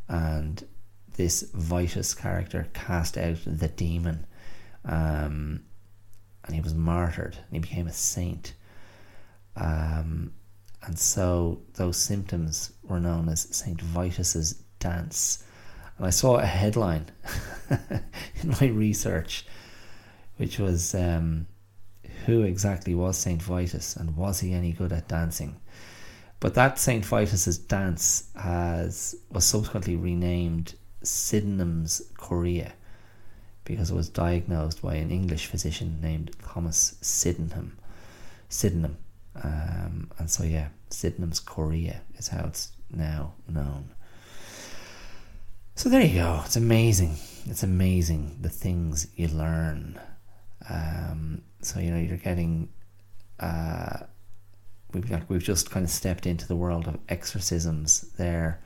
[0.09, 0.65] and
[1.17, 4.27] this Vitus character cast out the demon,
[4.85, 5.63] um,
[6.45, 8.55] and he was martyred and he became a saint.
[9.57, 10.33] Um,
[10.83, 13.81] and so those symptoms were known as St.
[13.81, 15.45] Vitus's dance.
[15.99, 17.07] And I saw a headline
[17.71, 19.45] in my research,
[20.41, 21.47] which was um,
[22.27, 23.43] Who exactly was St.
[23.43, 25.61] Vitus and was he any good at dancing?
[26.41, 27.05] But that St.
[27.05, 32.73] Vitus's dance has was subsequently renamed Sydenham's chorea
[33.65, 37.79] because it was diagnosed by an English physician named Thomas Sydenham.
[38.49, 38.97] Sydenham
[39.43, 43.91] um, and so, yeah, Sydenham's chorea is how it's now known.
[45.77, 46.43] So there you go.
[46.45, 47.17] It's amazing.
[47.47, 50.01] It's amazing the things you learn.
[50.69, 52.69] Um, so you know you're getting.
[53.39, 54.01] Uh,
[54.93, 58.61] we've we've just kind of stepped into the world of exorcisms there,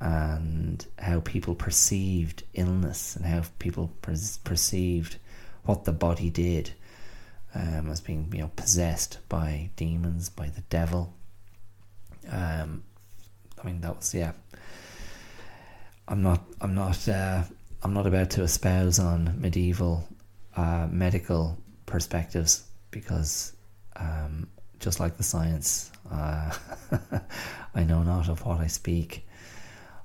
[0.00, 5.16] and how people perceived illness and how people per- perceived
[5.64, 6.72] what the body did
[7.54, 11.14] um, as being you know possessed by demons, by the devil.
[12.30, 12.82] Um,
[13.62, 14.32] I mean that was yeah.
[16.06, 16.42] I'm not.
[16.60, 17.08] I'm not.
[17.08, 17.42] Uh,
[17.82, 20.08] I'm not about to espouse on medieval
[20.58, 21.56] uh, medical
[21.86, 23.52] perspectives because,
[23.94, 24.48] um,
[24.80, 26.52] just like the science, uh,
[27.76, 29.24] I know not of what I speak.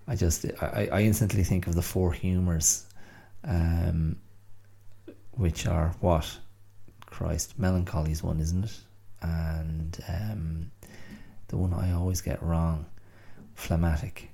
[0.07, 2.85] I just I, I instantly think of the four humours,
[3.43, 4.17] um,
[5.31, 6.37] which are what
[7.07, 8.79] Christ melancholy's one, isn't it?
[9.23, 10.71] And um,
[11.47, 12.85] the one I always get wrong,
[13.55, 14.29] phlegmatic,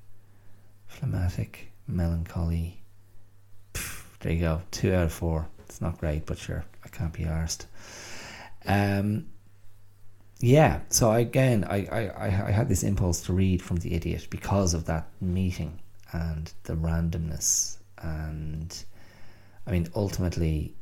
[0.87, 2.81] phlegmatic, melancholy.
[3.73, 5.47] Pff, there you go, two out of four.
[5.69, 7.65] It's not great, but sure, I can't be arsed.
[8.65, 9.27] Um,
[10.39, 14.73] yeah, so again, I, I, I had this impulse to read from The Idiot because
[14.73, 15.79] of that meeting
[16.11, 17.77] and the randomness.
[17.99, 18.83] And
[19.67, 20.73] I mean, ultimately,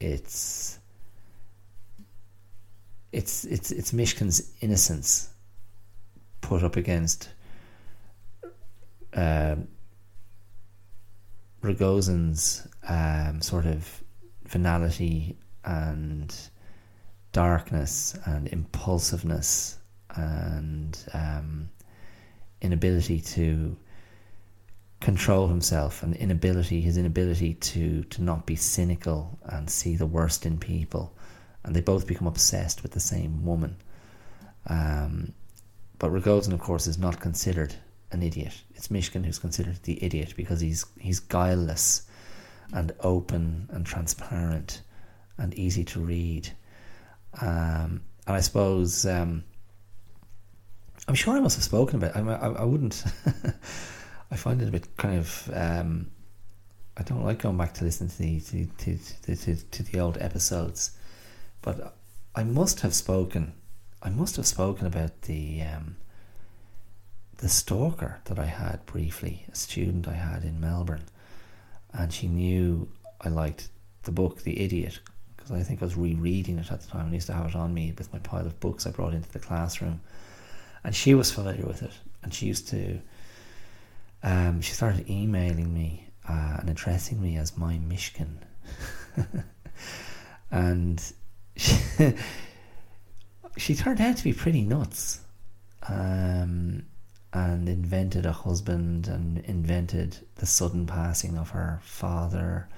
[0.00, 0.78] it's
[3.10, 5.30] it's it's it's Myshkin's innocence
[6.42, 7.30] put up against
[9.14, 9.68] um,
[11.62, 14.02] Rogozhin's um, sort of
[14.46, 16.34] venality and
[17.32, 19.78] darkness and impulsiveness
[20.16, 21.68] and um,
[22.60, 23.76] inability to
[25.00, 30.46] control himself and inability his inability to to not be cynical and see the worst
[30.46, 31.14] in people.
[31.62, 33.76] And they both become obsessed with the same woman.
[34.66, 35.32] Um,
[35.98, 37.74] but Rogozhin of course is not considered
[38.12, 38.62] an idiot.
[38.74, 42.02] It's Myshkin who's considered the idiot because he's he's guileless
[42.74, 44.82] and open and transparent
[45.38, 46.50] and easy to read
[47.40, 49.44] um, and I suppose um,
[51.08, 52.16] I'm sure I must have spoken about.
[52.16, 52.28] It.
[52.28, 53.04] I, I, I wouldn't.
[54.30, 55.50] I find it a bit kind of.
[55.52, 56.10] Um,
[56.96, 60.00] I don't like going back to listen to the to, to, to, to, to the
[60.00, 60.92] old episodes,
[61.60, 61.96] but
[62.34, 63.52] I must have spoken.
[64.02, 65.96] I must have spoken about the um,
[67.38, 71.04] the stalker that I had briefly, a student I had in Melbourne,
[71.94, 72.88] and she knew
[73.20, 73.68] I liked
[74.02, 75.00] the book The Idiot
[75.36, 77.10] because I think I was rereading it at the time.
[77.10, 79.30] I used to have it on me with my pile of books I brought into
[79.30, 80.00] the classroom,
[80.82, 81.92] and she was familiar with it,
[82.22, 82.98] and she used to.
[84.22, 88.38] Um, she started emailing me uh, and addressing me as my Myshkin,
[90.50, 91.12] and
[91.56, 91.76] she,
[93.58, 95.20] she, turned out to be pretty nuts,
[95.88, 96.86] um,
[97.34, 102.68] and invented a husband and invented the sudden passing of her father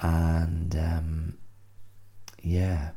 [0.00, 1.38] and um,
[2.42, 2.90] yeah,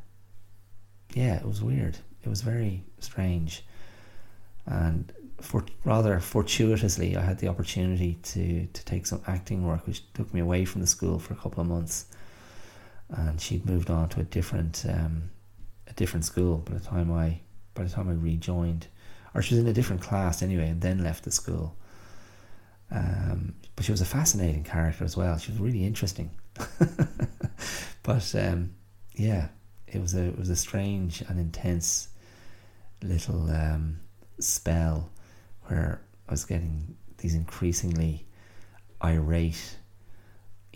[1.14, 1.98] yeah, it was weird.
[2.24, 3.66] It was very strange,
[4.66, 5.12] and
[5.42, 10.34] for rather fortuitously, I had the opportunity to to take some acting work, which took
[10.34, 12.06] me away from the school for a couple of months.
[13.10, 15.32] And she'd moved on to a different um,
[15.88, 17.42] a different school by the time I
[17.74, 18.88] by the time I rejoined,
[19.34, 21.76] or she was in a different class anyway, and then left the school.
[22.92, 25.38] Um, but she was a fascinating character as well.
[25.38, 26.32] She was really interesting.
[28.04, 28.72] but um,
[29.16, 29.48] yeah,
[29.88, 32.10] it was a it was a strange and intense
[33.02, 34.00] little um,
[34.40, 35.10] spell
[35.68, 38.26] where I was getting these increasingly
[39.04, 39.78] irate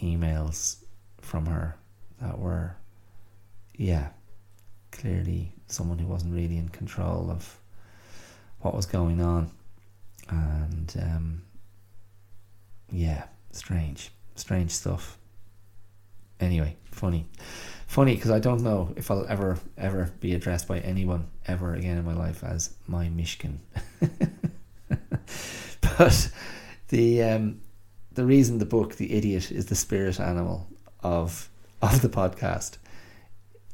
[0.01, 0.77] emails
[1.21, 1.77] from her
[2.21, 2.75] that were,
[3.75, 4.09] yeah,
[4.91, 7.59] clearly someone who wasn't really in control of
[8.65, 9.51] what was going on,
[10.27, 11.43] and um,
[12.91, 15.19] yeah, strange, strange stuff.
[16.39, 17.27] Anyway, funny,
[17.85, 21.99] funny because I don't know if I'll ever ever be addressed by anyone ever again
[21.99, 23.57] in my life as my Myshkin.
[25.81, 26.31] but
[26.89, 27.61] the um,
[28.13, 30.67] the reason the book The Idiot is the spirit animal
[31.03, 31.49] of
[31.83, 32.77] of the podcast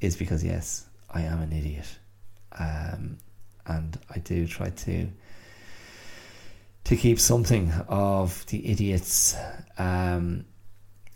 [0.02, 1.88] is because yes, I am an idiot,
[2.60, 3.20] um,
[3.76, 5.08] and I do try to
[6.84, 9.36] to keep something of the idiot's
[9.78, 10.46] um,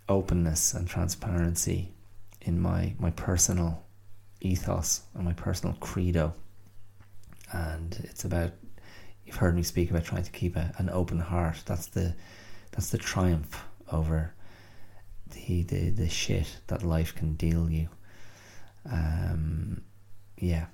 [0.08, 1.92] openness and transparency
[2.42, 3.84] in my my personal
[4.40, 6.32] ethos and my personal credo.
[7.52, 8.52] And it's about
[9.24, 11.62] you've heard me speak about trying to keep a, an open heart.
[11.66, 12.14] That's the
[12.70, 14.34] that's the triumph over
[15.32, 17.88] the the, the shit that life can deal you.
[18.90, 19.82] Um,
[20.38, 20.66] yeah.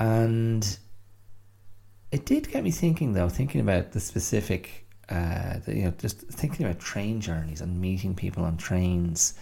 [0.00, 0.78] And
[2.10, 6.64] it did get me thinking though, thinking about the specific uh, you know, just thinking
[6.64, 9.34] about train journeys and meeting people on trains,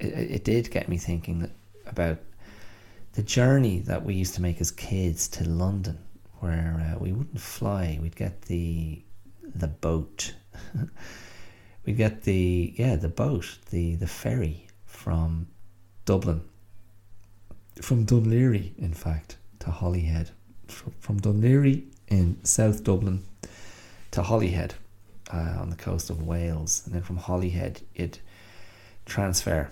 [0.00, 1.50] it, it did get me thinking that,
[1.86, 2.18] about
[3.12, 5.98] the journey that we used to make as kids to London,
[6.40, 9.02] where uh, we wouldn't fly, we'd get the
[9.54, 10.34] the boat,
[11.86, 15.46] we'd get the yeah the boat, the the ferry from
[16.06, 16.40] Dublin,
[17.82, 20.30] from Laoghaire, in fact, to Holyhead.
[20.68, 23.24] From Laoghaire in South Dublin
[24.12, 24.74] to Holyhead
[25.32, 28.18] uh, on the coast of Wales, and then from Holyhead, it'd
[29.04, 29.70] transfer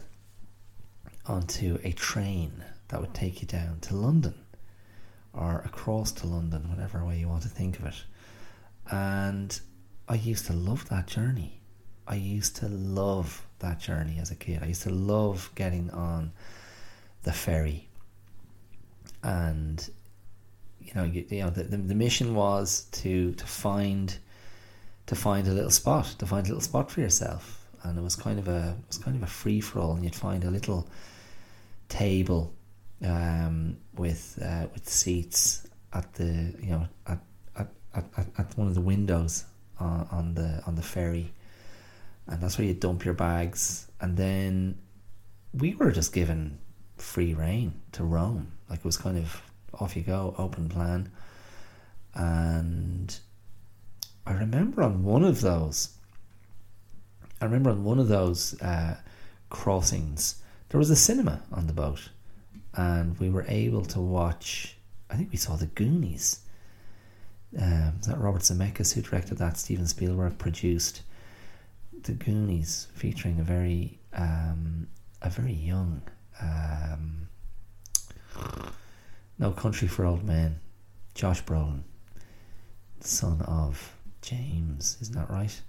[1.26, 4.34] onto a train that would take you down to London
[5.32, 8.04] or across to London, whatever way you want to think of it.
[8.90, 9.58] And
[10.08, 11.60] I used to love that journey.
[12.06, 14.60] I used to love that journey as a kid.
[14.62, 16.32] I used to love getting on
[17.22, 17.88] the ferry.
[19.24, 19.88] And
[20.80, 24.16] you know, you, you know, the, the, the mission was to to find
[25.06, 27.66] to find a little spot, to find a little spot for yourself.
[27.82, 30.04] And it was kind of a it was kind of a free for all, and
[30.04, 30.88] you'd find a little
[31.88, 32.52] table
[33.04, 37.18] um, with uh, with seats at the you know at
[37.56, 39.44] at, at, at one of the windows
[39.78, 41.32] on, on the on the ferry,
[42.26, 43.88] and that's where you dump your bags.
[44.00, 44.78] And then
[45.52, 46.58] we were just given
[46.96, 48.52] free reign to roam.
[48.68, 49.42] Like it was kind of
[49.80, 51.10] off you go, open plan.
[52.14, 53.16] And
[54.26, 55.90] I remember on one of those,
[57.40, 58.96] I remember on one of those uh,
[59.50, 62.08] crossings, there was a cinema on the boat,
[62.74, 64.76] and we were able to watch.
[65.10, 66.40] I think we saw the Goonies.
[67.56, 69.56] Um, is that Robert Zemeckis who directed that?
[69.58, 71.02] Steven Spielberg produced
[72.02, 74.88] the Goonies, featuring a very um,
[75.22, 76.02] a very young
[76.40, 77.23] um,
[79.38, 80.60] No Country for Old Men,
[81.14, 81.82] Josh Brolin,
[83.00, 85.60] son of James, isn't that right?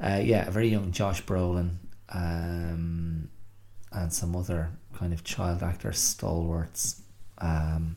[0.00, 1.76] Uh, yeah, a very young Josh Brolin.
[2.10, 3.28] Um,
[3.94, 7.02] and some other kind of child actor stalwarts.
[7.38, 7.96] Um,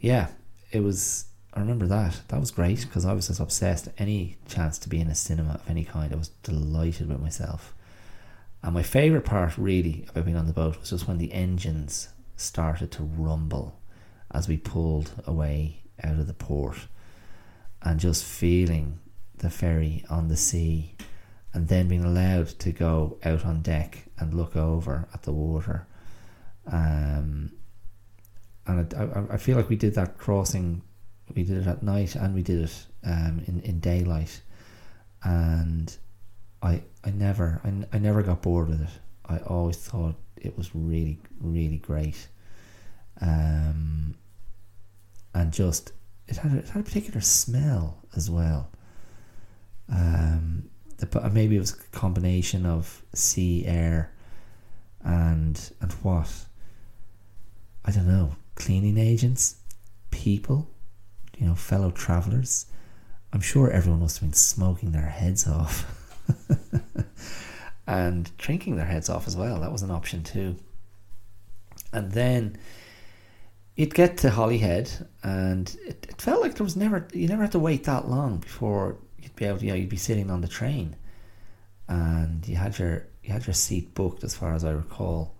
[0.00, 0.28] yeah,
[0.72, 1.26] it was.
[1.54, 2.20] I remember that.
[2.28, 3.88] That was great because I was just obsessed.
[3.98, 7.74] Any chance to be in a cinema of any kind, I was delighted with myself.
[8.62, 12.08] And my favourite part, really, about being on the boat was just when the engines
[12.40, 13.80] started to rumble
[14.30, 16.76] as we pulled away out of the port
[17.82, 18.98] and just feeling
[19.38, 20.94] the ferry on the sea
[21.52, 25.86] and then being allowed to go out on deck and look over at the water.
[26.70, 27.52] Um,
[28.66, 30.82] and I, I feel like we did that crossing,
[31.34, 34.42] we did it at night and we did it um, in, in daylight.
[35.24, 35.94] And
[36.62, 38.90] I I never I, I never got bored with it.
[39.26, 42.28] I always thought it was really really great.
[43.20, 44.14] Um,
[45.34, 45.92] and just
[46.26, 48.70] it had a, it had a particular smell as well.
[49.92, 54.12] Um, the, maybe it was a combination of sea, air,
[55.02, 56.30] and and what
[57.84, 59.56] I don't know, cleaning agents,
[60.10, 60.68] people,
[61.38, 62.66] you know, fellow travellers.
[63.32, 65.86] I'm sure everyone must have been smoking their heads off.
[67.86, 69.60] and drinking their heads off as well.
[69.60, 70.56] That was an option too.
[71.92, 72.58] And then
[73.76, 74.90] you'd get to Holyhead,
[75.22, 78.38] and it, it felt like there was never you never had to wait that long
[78.38, 80.96] before you'd be able to, you know, you'd be sitting on the train
[81.90, 85.34] and you had your you had your seat booked as far as I recall.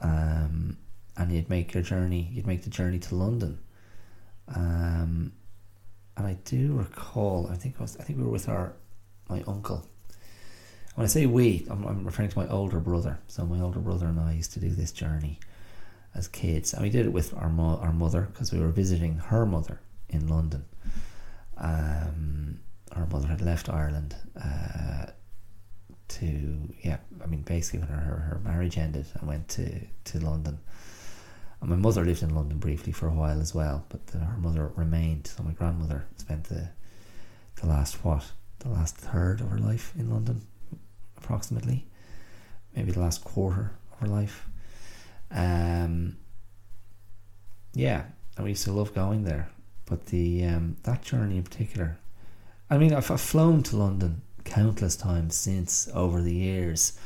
[0.00, 0.76] Um,
[1.16, 3.58] and you'd make your journey you'd make the journey to London.
[4.54, 5.32] Um,
[6.16, 8.74] and I do recall I think was I think we were with our
[9.28, 9.86] my uncle.
[10.94, 13.18] When I say we, I'm, I'm referring to my older brother.
[13.26, 15.38] So my older brother and I used to do this journey
[16.14, 19.16] as kids, and we did it with our mo- our mother because we were visiting
[19.16, 20.64] her mother in London.
[21.56, 22.60] Um,
[22.92, 25.06] our mother had left Ireland uh,
[26.08, 30.58] to yeah, I mean basically when her, her marriage ended and went to to London.
[31.60, 34.36] And my mother lived in London briefly for a while as well, but the, her
[34.38, 35.28] mother remained.
[35.28, 36.70] So my grandmother spent the
[37.60, 40.42] the last what the last third of her life in London,
[41.16, 41.86] approximately,
[42.76, 44.46] maybe the last quarter of her life.
[45.32, 46.16] Um,
[47.74, 48.04] yeah,
[48.38, 49.48] we used to love going there.
[49.86, 51.98] But the um, that journey in particular,
[52.70, 56.98] I mean, I've, I've flown to London countless times since over the years,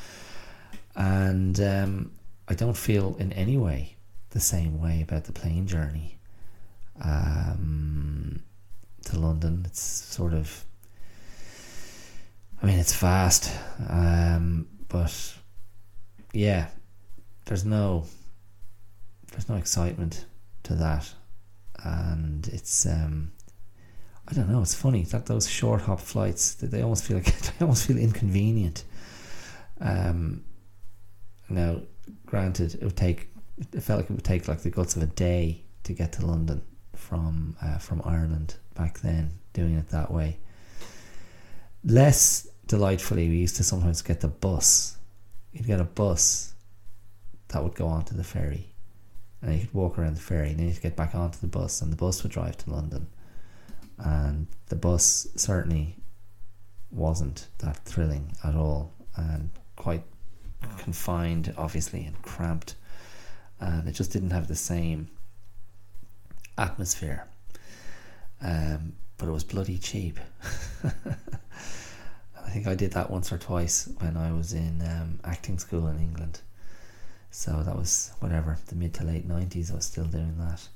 [0.95, 2.13] and um,
[2.49, 3.97] I don't feel in any way
[4.31, 6.19] the same way about the plane journey
[7.03, 8.43] um,
[9.07, 9.65] to London.
[9.67, 10.65] It's sort of,
[12.63, 13.51] I mean, it's fast,
[13.89, 15.35] um, but
[16.33, 16.69] yeah,
[17.47, 18.05] there's no
[19.37, 20.25] there's no excitement
[20.63, 21.13] to that,
[21.85, 23.33] and it's um,
[24.27, 24.63] I don't know.
[24.63, 27.99] It's funny that those short hop flights that they almost feel like they almost feel
[27.99, 28.85] inconvenient.
[29.79, 30.43] Um,
[31.51, 31.83] now,
[32.25, 33.29] granted, it would take.
[33.75, 36.27] It felt like it would take like the guts of a day to get to
[36.27, 36.63] London
[36.95, 39.33] from uh, from Ireland back then.
[39.53, 40.39] Doing it that way.
[41.85, 44.97] Less delightfully, we used to sometimes get the bus.
[45.53, 46.55] You'd get a bus
[47.49, 48.73] that would go onto the ferry.
[49.43, 51.81] And you could walk around the ferry, and then could get back onto the bus,
[51.83, 53.07] and the bus would drive to London.
[53.99, 55.97] And the bus certainly
[56.91, 60.03] wasn't that thrilling at all, and quite
[60.79, 62.75] confined, obviously, and cramped.
[63.61, 65.09] And it just didn't have the same
[66.59, 67.27] atmosphere.
[68.43, 70.19] Um, but it was bloody cheap.
[70.85, 75.89] I think I did that once or twice when I was in um, acting school
[75.89, 76.41] in England.
[77.37, 79.71] So that was whatever the mid to late nineties.
[79.71, 80.69] I was still doing that.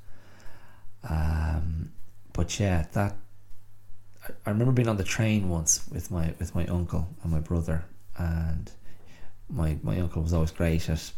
[1.09, 1.91] Um,
[2.35, 3.17] but yeah, that
[4.29, 7.41] I, I remember being on the train once with my with my uncle and my
[7.41, 7.87] brother,
[8.19, 8.71] and
[9.49, 11.11] my my uncle was always great at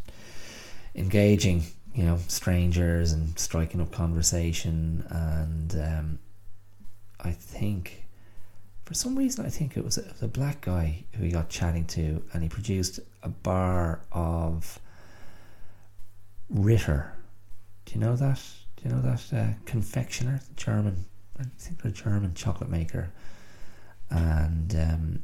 [0.94, 5.04] engaging, you know, strangers and striking up conversation.
[5.10, 6.18] And um,
[7.18, 8.04] I think
[8.84, 11.86] for some reason, I think it was a, a black guy who he got chatting
[11.86, 14.78] to, and he produced a bar of
[16.52, 17.12] Ritter.
[17.86, 18.40] Do you know that?
[18.76, 21.06] Do you know that uh, confectioner, German?
[21.40, 23.10] I think they're a German chocolate maker,
[24.10, 25.22] and um,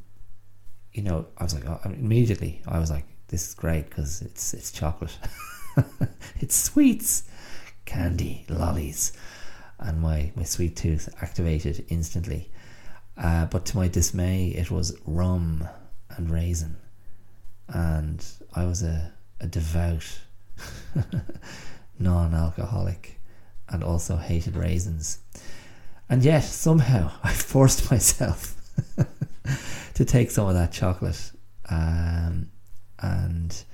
[0.93, 4.55] you know, I was like, oh, immediately, I was like, this is great because it's
[4.55, 5.17] it's chocolate,
[6.41, 7.25] it's sweets,
[7.85, 9.13] candy, lollies,
[9.79, 12.51] and my my sweet tooth activated instantly.
[13.19, 15.69] Uh, but to my dismay, it was rum
[16.17, 16.77] and raisin,
[17.69, 18.25] and
[18.55, 20.21] I was a a devout
[21.99, 23.21] non-alcoholic
[23.69, 25.19] and also hated raisins.
[26.09, 28.57] And yet somehow I forced myself
[29.95, 31.33] to take some of that chocolate.
[31.69, 32.51] Um,
[33.01, 33.65] and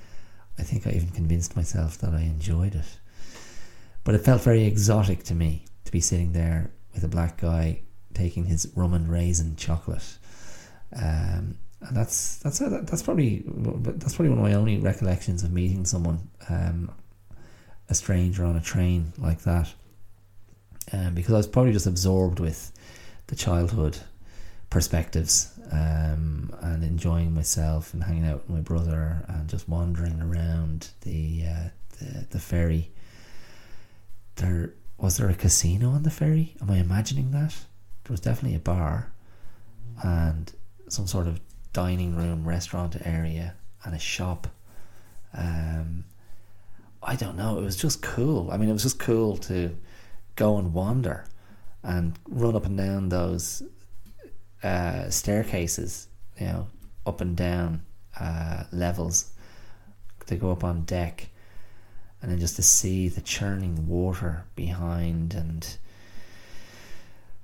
[0.58, 2.98] I think I even convinced myself that I enjoyed it.
[4.02, 7.80] But it felt very exotic to me to be sitting there with a black guy
[8.12, 10.18] taking his rum and raisin chocolate.
[10.94, 15.84] Um, and that's that's that's probably that's probably one of my only recollections of meeting
[15.84, 16.90] someone, um,
[17.88, 19.72] a stranger on a train like that.
[20.92, 22.70] Um, because I was probably just absorbed with
[23.28, 23.98] the childhood
[24.68, 30.88] perspectives um, and enjoying myself and hanging out with my brother and just wandering around
[31.02, 31.68] the uh,
[31.98, 32.90] the, the ferry.
[34.36, 36.54] There was there a casino on the ferry?
[36.60, 37.54] Am I imagining that?
[38.04, 39.12] There was definitely a bar
[40.02, 40.52] and
[40.88, 41.40] some sort of
[41.74, 43.54] dining room, restaurant area,
[43.84, 44.46] and a shop.
[45.36, 46.04] Um,
[47.02, 47.58] I don't know.
[47.58, 48.50] It was just cool.
[48.50, 49.76] I mean, it was just cool to
[50.36, 51.26] go and wander
[51.82, 53.62] and run up and down those
[54.62, 56.08] uh, staircases,
[56.40, 56.68] you know,
[57.04, 57.82] up and down
[58.18, 59.32] uh, levels
[60.26, 61.28] to go up on deck,
[62.22, 65.76] and then just to see the churning water behind, and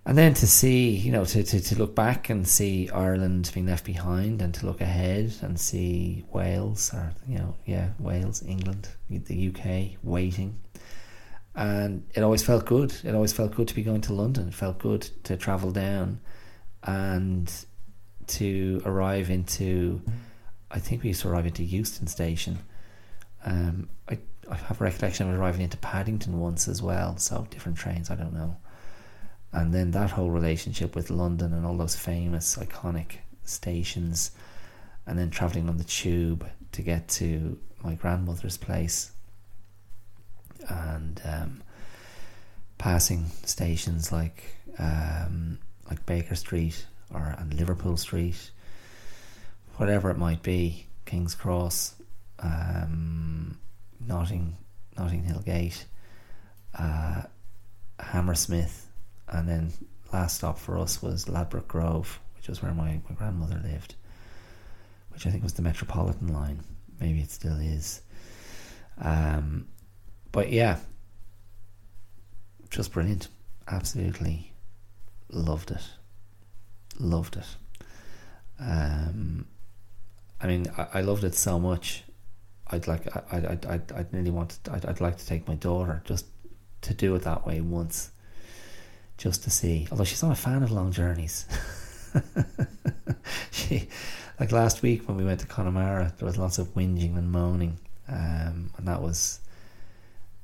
[0.06, 3.66] and then to see, you know, to, to, to look back and see Ireland being
[3.66, 8.88] left behind, and to look ahead and see Wales, or you know, yeah, Wales, England,
[9.08, 10.58] the UK waiting
[11.54, 12.94] and it always felt good.
[13.04, 14.48] It always felt good to be going to London.
[14.48, 16.20] It felt good to travel down
[16.82, 17.52] and
[18.28, 20.00] to arrive into.
[20.70, 22.60] I think we used to arrive into Euston Station.
[23.44, 27.16] Um, I, I have a recollection of arriving into Paddington once as well.
[27.16, 28.56] So different trains, I don't know.
[29.52, 34.30] And then that whole relationship with London and all those famous, iconic stations,
[35.06, 39.12] and then traveling on the tube to get to my grandmother's place
[40.68, 41.62] and um,
[42.78, 48.50] passing stations like um, like Baker Street or and Liverpool Street,
[49.76, 51.94] whatever it might be, King's Cross,
[52.38, 53.58] um,
[54.06, 54.56] Notting
[54.96, 55.86] Notting Hill Gate,
[56.78, 57.22] uh,
[57.98, 58.86] Hammersmith,
[59.30, 59.72] and then
[60.12, 63.94] last stop for us was Ladbroke Grove, which was where my, my grandmother lived,
[65.12, 66.60] which I think was the Metropolitan line.
[67.00, 68.02] Maybe it still is.
[69.00, 69.66] Um,
[70.32, 70.78] but yeah,
[72.70, 73.28] just brilliant.
[73.68, 74.52] Absolutely
[75.30, 75.82] loved it.
[76.98, 77.46] Loved it.
[78.58, 79.46] Um,
[80.40, 82.04] I mean, I, I loved it so much.
[82.68, 85.54] I'd like, I, I, I, I'd nearly want, to, I'd, I'd like to take my
[85.54, 86.26] daughter just
[86.82, 88.10] to do it that way once,
[89.20, 89.86] just to see.
[89.90, 91.46] Although she's not a fan of long journeys.
[93.52, 93.88] she,
[94.40, 97.78] like last week when we went to Connemara, there was lots of whinging and moaning,
[98.08, 99.40] um, and that was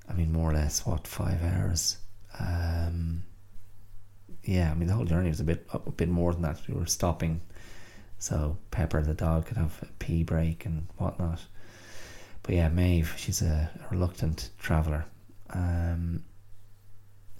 [0.08, 1.98] I mean, more or less, what five hours?
[2.38, 3.24] Um,
[4.44, 6.60] yeah, I mean, the whole journey was a bit a bit more than that.
[6.68, 7.40] We were stopping,
[8.18, 11.40] so Pepper the dog could have a pee break and whatnot.
[12.42, 15.04] But yeah, Maeve, she's a, reluctant traveller.
[15.50, 16.22] Um,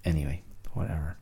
[0.04, 1.16] anyway, whatever.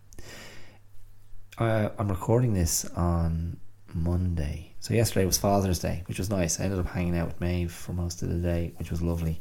[1.57, 3.59] Uh, I'm recording this on
[3.93, 4.75] Monday.
[4.81, 6.59] So yesterday was Father's Day, which was nice.
[6.59, 9.41] I ended up hanging out with Maeve for most of the day, which was lovely.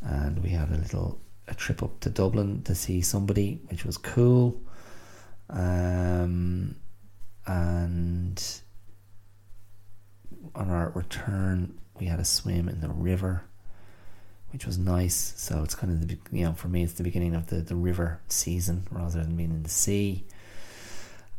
[0.00, 3.98] and we had a little a trip up to Dublin to see somebody, which was
[3.98, 4.58] cool.
[5.50, 6.76] Um,
[7.46, 8.42] and
[10.54, 13.44] on our return, we had a swim in the river,
[14.52, 15.34] which was nice.
[15.36, 17.76] So it's kind of the you know for me, it's the beginning of the the
[17.76, 20.24] river season rather than being in the sea.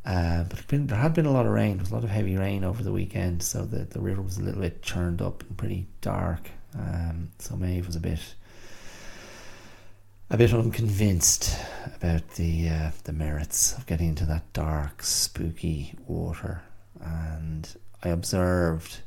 [0.06, 1.78] Uh, but been, there had been a lot of rain.
[1.78, 4.38] There was a lot of heavy rain over the weekend, so the, the river was
[4.38, 6.52] a little bit churned up and pretty dark.
[6.78, 8.20] Um, so Maeve was a bit
[10.30, 11.56] a bit unconvinced
[11.96, 16.62] about the uh, the merits of getting into that dark, spooky water,
[17.00, 19.00] and I observed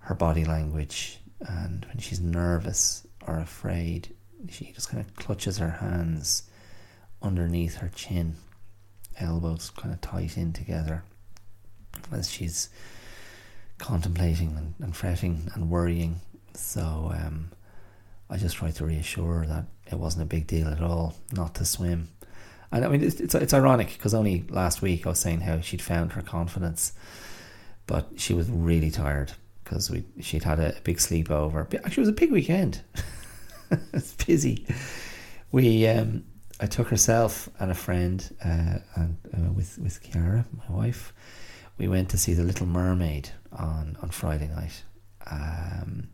[0.00, 4.14] her body language, and when she's nervous or afraid,
[4.50, 6.44] she just kind of clutches her hands
[7.20, 8.36] underneath her chin,
[9.20, 11.04] elbows kind of tight in together,
[12.12, 12.68] as she's
[13.78, 16.20] contemplating and, and fretting and worrying.
[16.54, 17.50] So um,
[18.28, 21.54] I just tried to reassure her that it wasn't a big deal at all not
[21.56, 22.08] to swim.
[22.70, 25.60] And I mean, it's it's, it's ironic because only last week I was saying how
[25.60, 26.92] she'd found her confidence,
[27.86, 29.32] but she was really tired
[29.64, 31.62] because we she'd had a, big sleepover.
[31.74, 32.82] Actually, it was a big weekend.
[33.92, 34.66] it's busy.
[35.50, 36.24] We um,
[36.60, 41.12] I took herself and a friend uh, and uh, with with Kiara, my wife.
[41.78, 44.82] We went to see the Little Mermaid on on Friday night.
[45.30, 46.08] Um,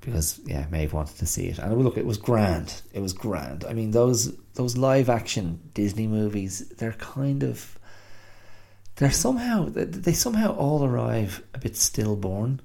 [0.00, 2.82] because yeah, Maeve wanted to see it, and look, it was grand.
[2.92, 3.64] It was grand.
[3.64, 7.78] I mean, those those live action Disney movies, they're kind of
[8.96, 12.60] they're somehow they somehow all arrive a bit stillborn.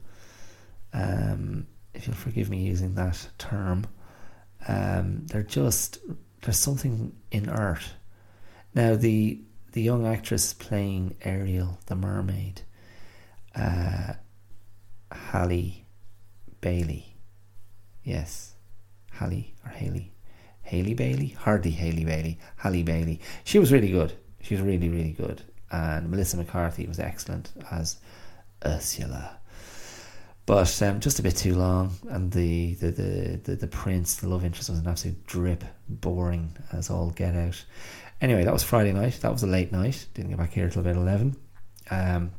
[0.93, 3.87] Um, if you'll forgive me using that term,
[4.67, 5.99] um, they're just
[6.43, 7.93] there's something inert.
[8.75, 9.41] Now the
[9.71, 12.61] the young actress playing Ariel, the mermaid,
[13.55, 14.13] uh,
[15.11, 15.85] Halle
[16.61, 17.13] Bailey
[18.03, 18.53] Yes.
[19.11, 20.11] Halle or Haley.
[20.63, 21.27] Haley Bailey?
[21.39, 22.39] Hardly Haley Bailey.
[22.57, 23.19] Halle Bailey.
[23.43, 24.13] She was really good.
[24.41, 25.41] She was really, really good.
[25.71, 27.97] And Melissa McCarthy was excellent as
[28.65, 29.37] Ursula.
[30.45, 34.27] But um, just a bit too long, and the, the, the, the, the prince, the
[34.27, 37.63] love interest, was an absolute drip, boring as all get out.
[38.19, 39.19] Anyway, that was Friday night.
[39.21, 40.05] That was a late night.
[40.13, 41.37] Didn't get back here till about 11.
[41.91, 42.31] Um,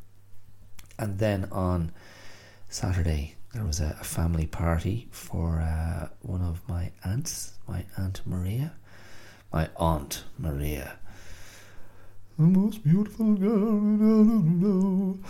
[0.99, 1.93] and then on
[2.69, 8.21] Saturday, there was a, a family party for uh, one of my aunts, my aunt
[8.27, 8.73] Maria,
[9.53, 10.99] my aunt Maria,
[12.37, 15.23] the most beautiful girl in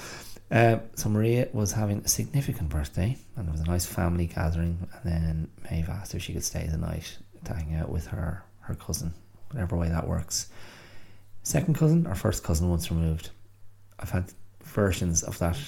[0.51, 4.89] uh, so Maria was having a significant birthday, and there was a nice family gathering.
[4.93, 8.45] And then Maeve asked if she could stay the night to hang out with her
[8.61, 9.13] her cousin,
[9.51, 10.49] whatever way that works.
[11.43, 13.31] Second cousin or first cousin once removed.
[13.99, 14.33] I've had
[14.63, 15.59] versions of that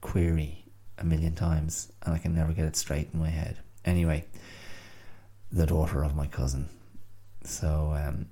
[0.00, 0.64] query
[0.98, 3.58] a million times and I can never get it straight in my head.
[3.84, 4.26] Anyway,
[5.52, 6.68] the daughter of my cousin.
[7.44, 8.26] So um,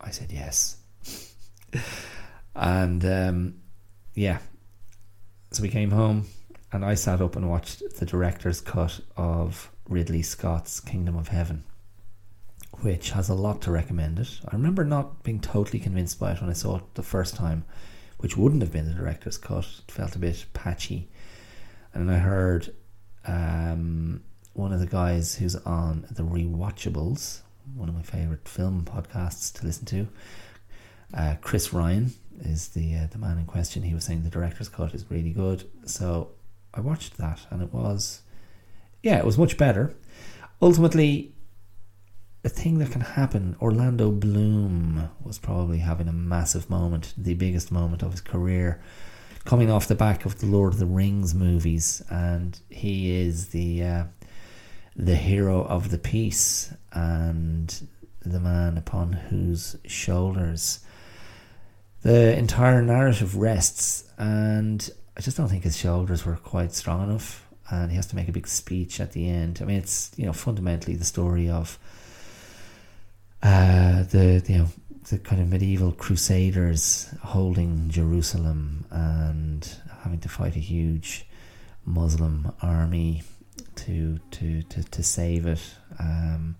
[0.00, 0.76] I said yes.
[2.54, 3.54] and um,
[4.14, 4.38] yeah,
[5.50, 6.26] so we came home
[6.72, 11.64] and I sat up and watched the director's cut of Ridley Scott's Kingdom of Heaven,
[12.80, 14.40] which has a lot to recommend it.
[14.48, 17.64] I remember not being totally convinced by it when I saw it the first time,
[18.18, 19.66] which wouldn't have been the director's cut.
[19.86, 21.08] It felt a bit patchy
[21.94, 22.72] and I heard
[23.26, 27.40] um, one of the guys who's on the Rewatchables,
[27.74, 30.08] one of my favorite film podcasts to listen to.
[31.12, 33.82] Uh, Chris Ryan is the uh, the man in question.
[33.82, 36.30] He was saying the director's cut is really good, so
[36.72, 38.22] I watched that, and it was,
[39.02, 39.94] yeah, it was much better.
[40.62, 41.32] Ultimately,
[42.44, 47.72] a thing that can happen, Orlando Bloom was probably having a massive moment, the biggest
[47.72, 48.80] moment of his career
[49.44, 53.82] coming off the back of the Lord of the Rings movies, and he is the
[53.82, 54.04] uh,
[54.96, 57.88] the hero of the piece and
[58.22, 60.80] the man upon whose shoulders
[62.02, 64.04] the entire narrative rests.
[64.18, 67.46] And I just don't think his shoulders were quite strong enough.
[67.70, 69.60] And he has to make a big speech at the end.
[69.62, 71.78] I mean, it's you know fundamentally the story of
[73.42, 74.66] uh, the you know
[75.08, 79.68] the kind of medieval crusaders holding Jerusalem and
[80.02, 81.26] having to fight a huge
[81.84, 83.22] Muslim army
[83.76, 85.62] to to to, to save it.
[85.98, 86.56] Um,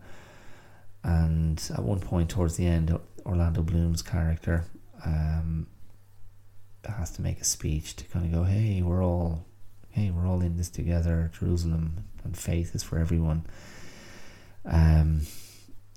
[1.02, 4.64] and at one point towards the end, Orlando Bloom's character
[5.04, 5.66] um,
[6.84, 9.46] has to make a speech to kind of go, "Hey, we're all,
[9.90, 11.30] hey, we're all in this together.
[11.38, 13.44] Jerusalem and faith is for everyone."
[14.64, 15.22] Um,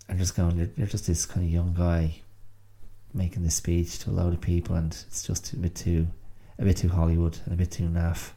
[0.08, 2.16] and just going, you're, you're just this kind of young guy
[3.14, 6.08] making this speech to a load of people, and it's just a bit too,
[6.60, 8.32] a bit too Hollywood and a bit too naff.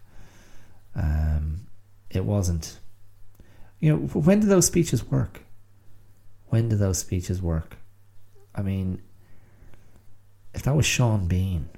[0.95, 1.67] Um,
[2.11, 2.79] it wasn't
[3.81, 5.43] You know, when do those speeches work?
[6.49, 7.77] When do those speeches work?
[8.55, 9.03] I mean,
[10.57, 11.69] if that was Sean Bean,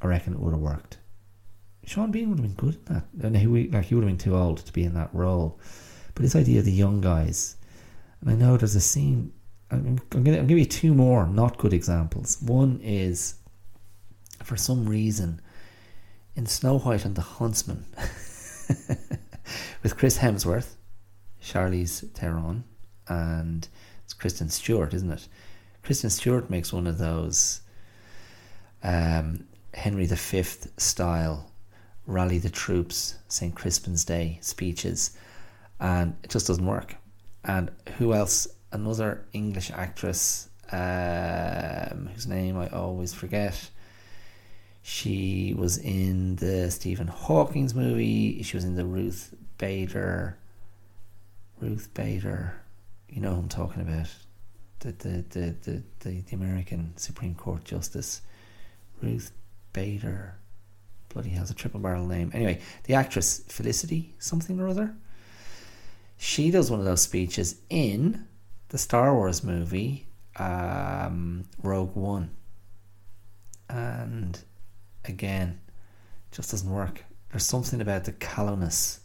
[0.00, 0.96] I reckon it would have worked.
[1.84, 3.04] Sean Bean would have been good in that.
[3.22, 5.60] And he, like, he would have been too old to be in that role.
[6.14, 7.56] But this idea of the young guys,
[8.20, 9.32] and I know there's a scene.
[9.70, 12.38] I'm, I'm going to give you two more not good examples.
[12.40, 13.34] One is,
[14.42, 15.40] for some reason,
[16.34, 17.84] in Snow White and the Huntsman,
[19.82, 20.76] with Chris Hemsworth,
[21.42, 22.64] Charlize Theron,
[23.06, 23.68] and
[24.02, 25.28] it's Kristen Stewart, isn't it?
[25.82, 27.60] Kristen Stewart makes one of those
[28.86, 30.42] um, Henry V
[30.76, 31.50] style
[32.06, 33.54] rally the troops St.
[33.54, 35.16] Crispin's Day speeches,
[35.80, 36.96] and it just doesn't work.
[37.44, 38.46] And who else?
[38.72, 43.70] Another English actress um, whose name I always forget.
[44.82, 48.42] She was in the Stephen Hawking's movie.
[48.42, 50.38] She was in the Ruth Bader.
[51.60, 52.54] Ruth Bader,
[53.08, 54.08] you know who I'm talking about.
[54.80, 58.20] The the the the, the, the American Supreme Court Justice.
[59.02, 59.32] Ruth
[59.72, 60.36] Bader.
[61.08, 62.30] Bloody has a triple barrel name.
[62.34, 64.94] Anyway, the actress Felicity something or other.
[66.18, 68.26] She does one of those speeches in
[68.68, 70.06] the Star Wars movie
[70.38, 72.30] um, Rogue One,
[73.68, 74.38] and
[75.04, 75.60] again,
[76.30, 77.04] just doesn't work.
[77.30, 79.00] There's something about the callousness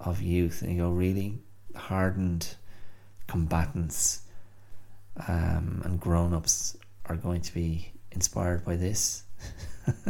[0.00, 1.38] of youth, and you go really
[1.74, 2.54] hardened
[3.26, 4.22] combatants
[5.26, 9.22] um, and grown ups are going to be inspired by this.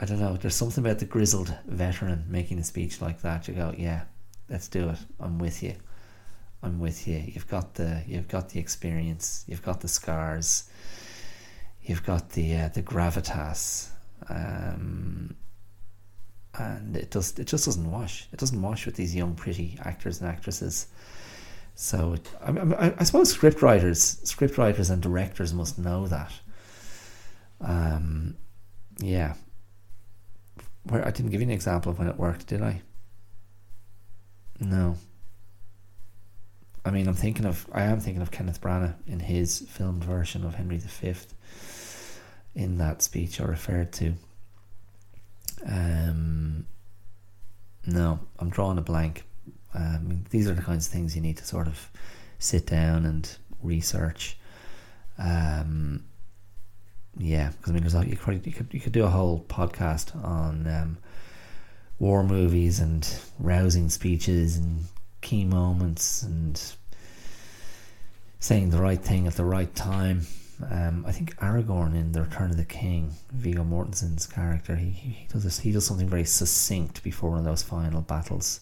[0.00, 0.36] I don't know.
[0.36, 3.48] There's something about the grizzled veteran making a speech like that.
[3.48, 4.04] You go, yeah,
[4.48, 4.98] let's do it.
[5.18, 5.74] I'm with you.
[6.62, 7.22] I'm with you.
[7.26, 9.44] You've got the you've got the experience.
[9.46, 10.68] You've got the scars.
[11.82, 13.88] You've got the uh, the gravitas.
[14.28, 15.34] Um,
[16.58, 18.28] and it does it just doesn't wash.
[18.32, 20.88] It doesn't wash with these young, pretty actors and actresses.
[21.82, 26.30] So I, I, I suppose script writers, script writers and directors must know that.
[27.58, 28.36] Um,
[28.98, 29.32] yeah.
[30.82, 32.82] Where I didn't give you an example of when it worked, did I?
[34.60, 34.98] No.
[36.84, 40.44] I mean, I'm thinking of I am thinking of Kenneth Branagh in his filmed version
[40.44, 41.14] of Henry V.
[42.54, 44.12] In that speech I referred to.
[45.64, 46.66] Um,
[47.86, 49.24] no, I'm drawing a blank.
[49.74, 51.90] Um, these are the kinds of things you need to sort of
[52.38, 53.30] sit down and
[53.62, 54.36] research.
[55.18, 56.04] Um,
[57.16, 59.44] yeah, because I mean, there's a, you could you could you could do a whole
[59.48, 60.98] podcast on um,
[61.98, 63.06] war movies and
[63.38, 64.84] rousing speeches and
[65.20, 66.60] key moments and
[68.38, 70.26] saying the right thing at the right time.
[70.70, 75.26] Um, I think Aragorn in The Return of the King, Viggo Mortensen's character, he, he
[75.32, 78.60] does this, he does something very succinct before one of those final battles,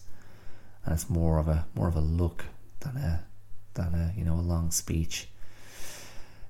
[0.89, 2.45] and it's more of a more of a look
[2.79, 3.23] than a
[3.75, 5.27] than a you know a long speech.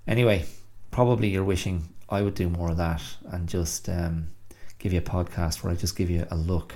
[0.08, 0.46] Anyway,
[0.92, 4.30] probably you're wishing I would do more of that and just um,
[4.78, 6.74] give you a podcast where I just give you a look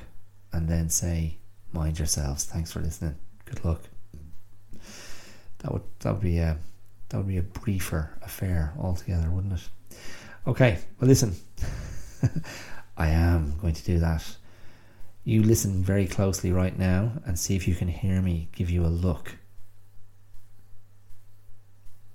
[0.51, 1.37] and then say,
[1.71, 2.43] "Mind yourselves.
[2.43, 3.15] Thanks for listening.
[3.45, 3.83] Good luck."
[5.59, 6.57] That would that would be a
[7.07, 9.69] that would be a briefer affair altogether, wouldn't it?
[10.45, 11.33] Okay, well, listen,
[12.97, 14.35] I am going to do that.
[15.25, 18.85] You listen very closely right now and see if you can hear me give you
[18.85, 19.37] a look.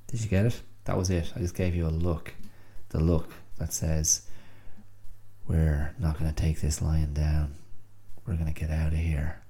[0.09, 0.61] Did you get it?
[0.85, 1.33] That was it.
[1.35, 2.35] I just gave you a look.
[2.91, 4.23] The look that says,
[5.47, 7.55] We're not going to take this lying down.
[8.27, 9.41] We're going to get out of here.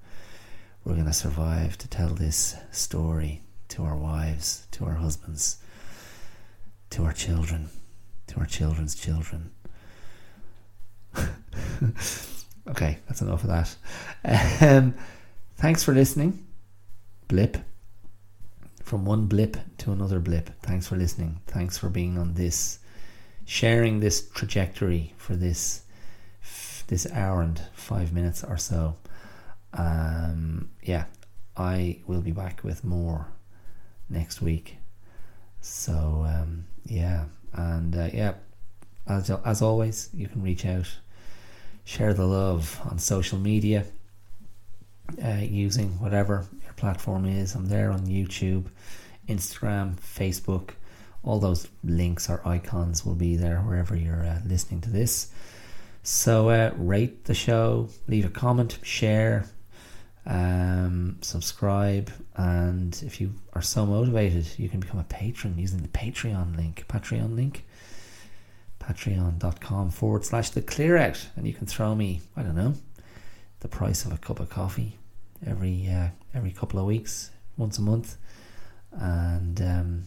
[0.85, 5.57] We're going to survive to tell this story to our wives, to our husbands,
[6.91, 7.69] to our children,
[8.27, 9.51] to our children's children.
[12.69, 13.75] okay, that's enough of that.
[14.61, 14.95] Um,
[15.57, 16.45] thanks for listening.
[17.27, 17.57] Blip.
[18.83, 20.49] From one blip to another blip.
[20.61, 21.41] Thanks for listening.
[21.47, 22.79] Thanks for being on this,
[23.45, 25.83] sharing this trajectory for this
[26.87, 28.95] this hour and five minutes or so.
[29.73, 31.05] Um, yeah,
[31.55, 33.27] I will be back with more
[34.09, 34.77] next week.
[35.61, 38.33] So um, yeah, and uh, yeah,
[39.07, 40.89] as as always, you can reach out,
[41.89, 43.83] share the love on social media,
[45.25, 47.55] uh, using whatever your platform is.
[47.55, 48.65] I'm there on YouTube,
[49.27, 50.75] Instagram, Facebook.
[51.23, 55.31] All those links or icons will be there wherever you're uh, listening to this.
[56.03, 59.45] So uh, rate the show, leave a comment, share,
[60.27, 65.87] um, subscribe, and if you are so motivated, you can become a patron using the
[65.87, 66.85] Patreon link.
[66.87, 67.65] Patreon link,
[68.89, 72.73] patreon.com forward slash the clear out, and you can throw me, I don't know,
[73.59, 74.97] the price of a cup of coffee
[75.45, 78.17] every uh, every couple of weeks, once a month,
[78.91, 80.03] and um,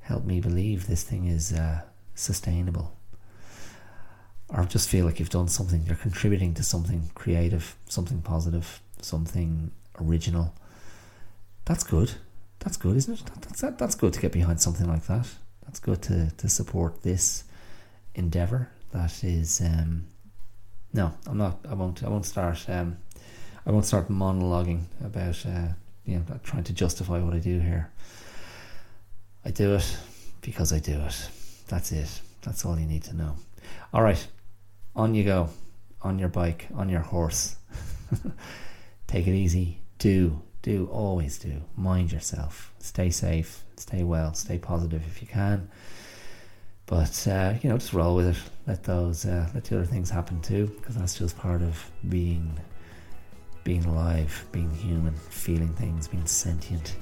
[0.00, 1.82] help me believe this thing is uh,
[2.14, 2.92] sustainable.
[4.48, 9.70] Or just feel like you've done something, you're contributing to something creative, something positive, something
[9.98, 10.54] original.
[11.64, 12.12] That's good.
[12.58, 13.26] That's good, isn't it?
[13.26, 15.26] That, that's that, that's good to get behind something like that.
[15.64, 17.44] That's good to, to support this
[18.14, 18.70] endeavor.
[18.92, 20.06] That is, um,
[20.92, 21.58] no, I'm not.
[21.68, 22.02] I won't.
[22.04, 22.68] I won't start.
[22.68, 22.98] Um,
[23.66, 25.68] I won't start monologuing about uh,
[26.04, 27.90] you know trying to justify what I do here.
[29.44, 29.96] I do it
[30.42, 31.28] because I do it.
[31.68, 32.20] That's it.
[32.42, 33.36] That's all you need to know.
[33.94, 34.26] All right,
[34.94, 35.48] on you go,
[36.02, 37.56] on your bike, on your horse.
[39.06, 39.78] Take it easy.
[39.98, 45.68] Do do always do mind yourself stay safe stay well stay positive if you can
[46.92, 48.36] but uh, you know just roll with it
[48.66, 52.52] let those uh, let the other things happen too because that's just part of being
[53.64, 56.96] being alive being human feeling things being sentient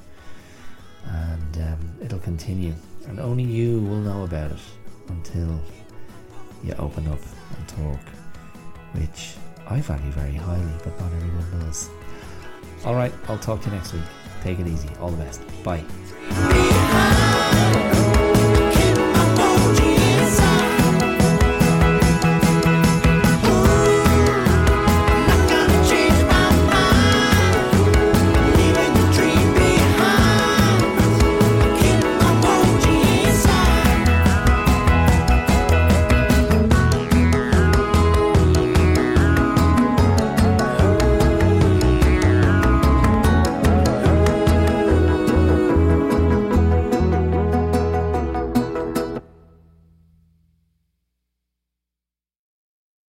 [1.06, 2.72] and um, it'll continue
[3.08, 4.60] and only you will know about it
[5.08, 5.60] until
[6.62, 7.18] you open up
[7.56, 8.00] and talk
[8.92, 9.34] which
[9.68, 11.90] I value very highly but not everyone does
[12.84, 14.02] all right, I'll talk to you next week.
[14.42, 14.88] Take it easy.
[15.00, 15.42] All the best.
[15.62, 15.84] Bye.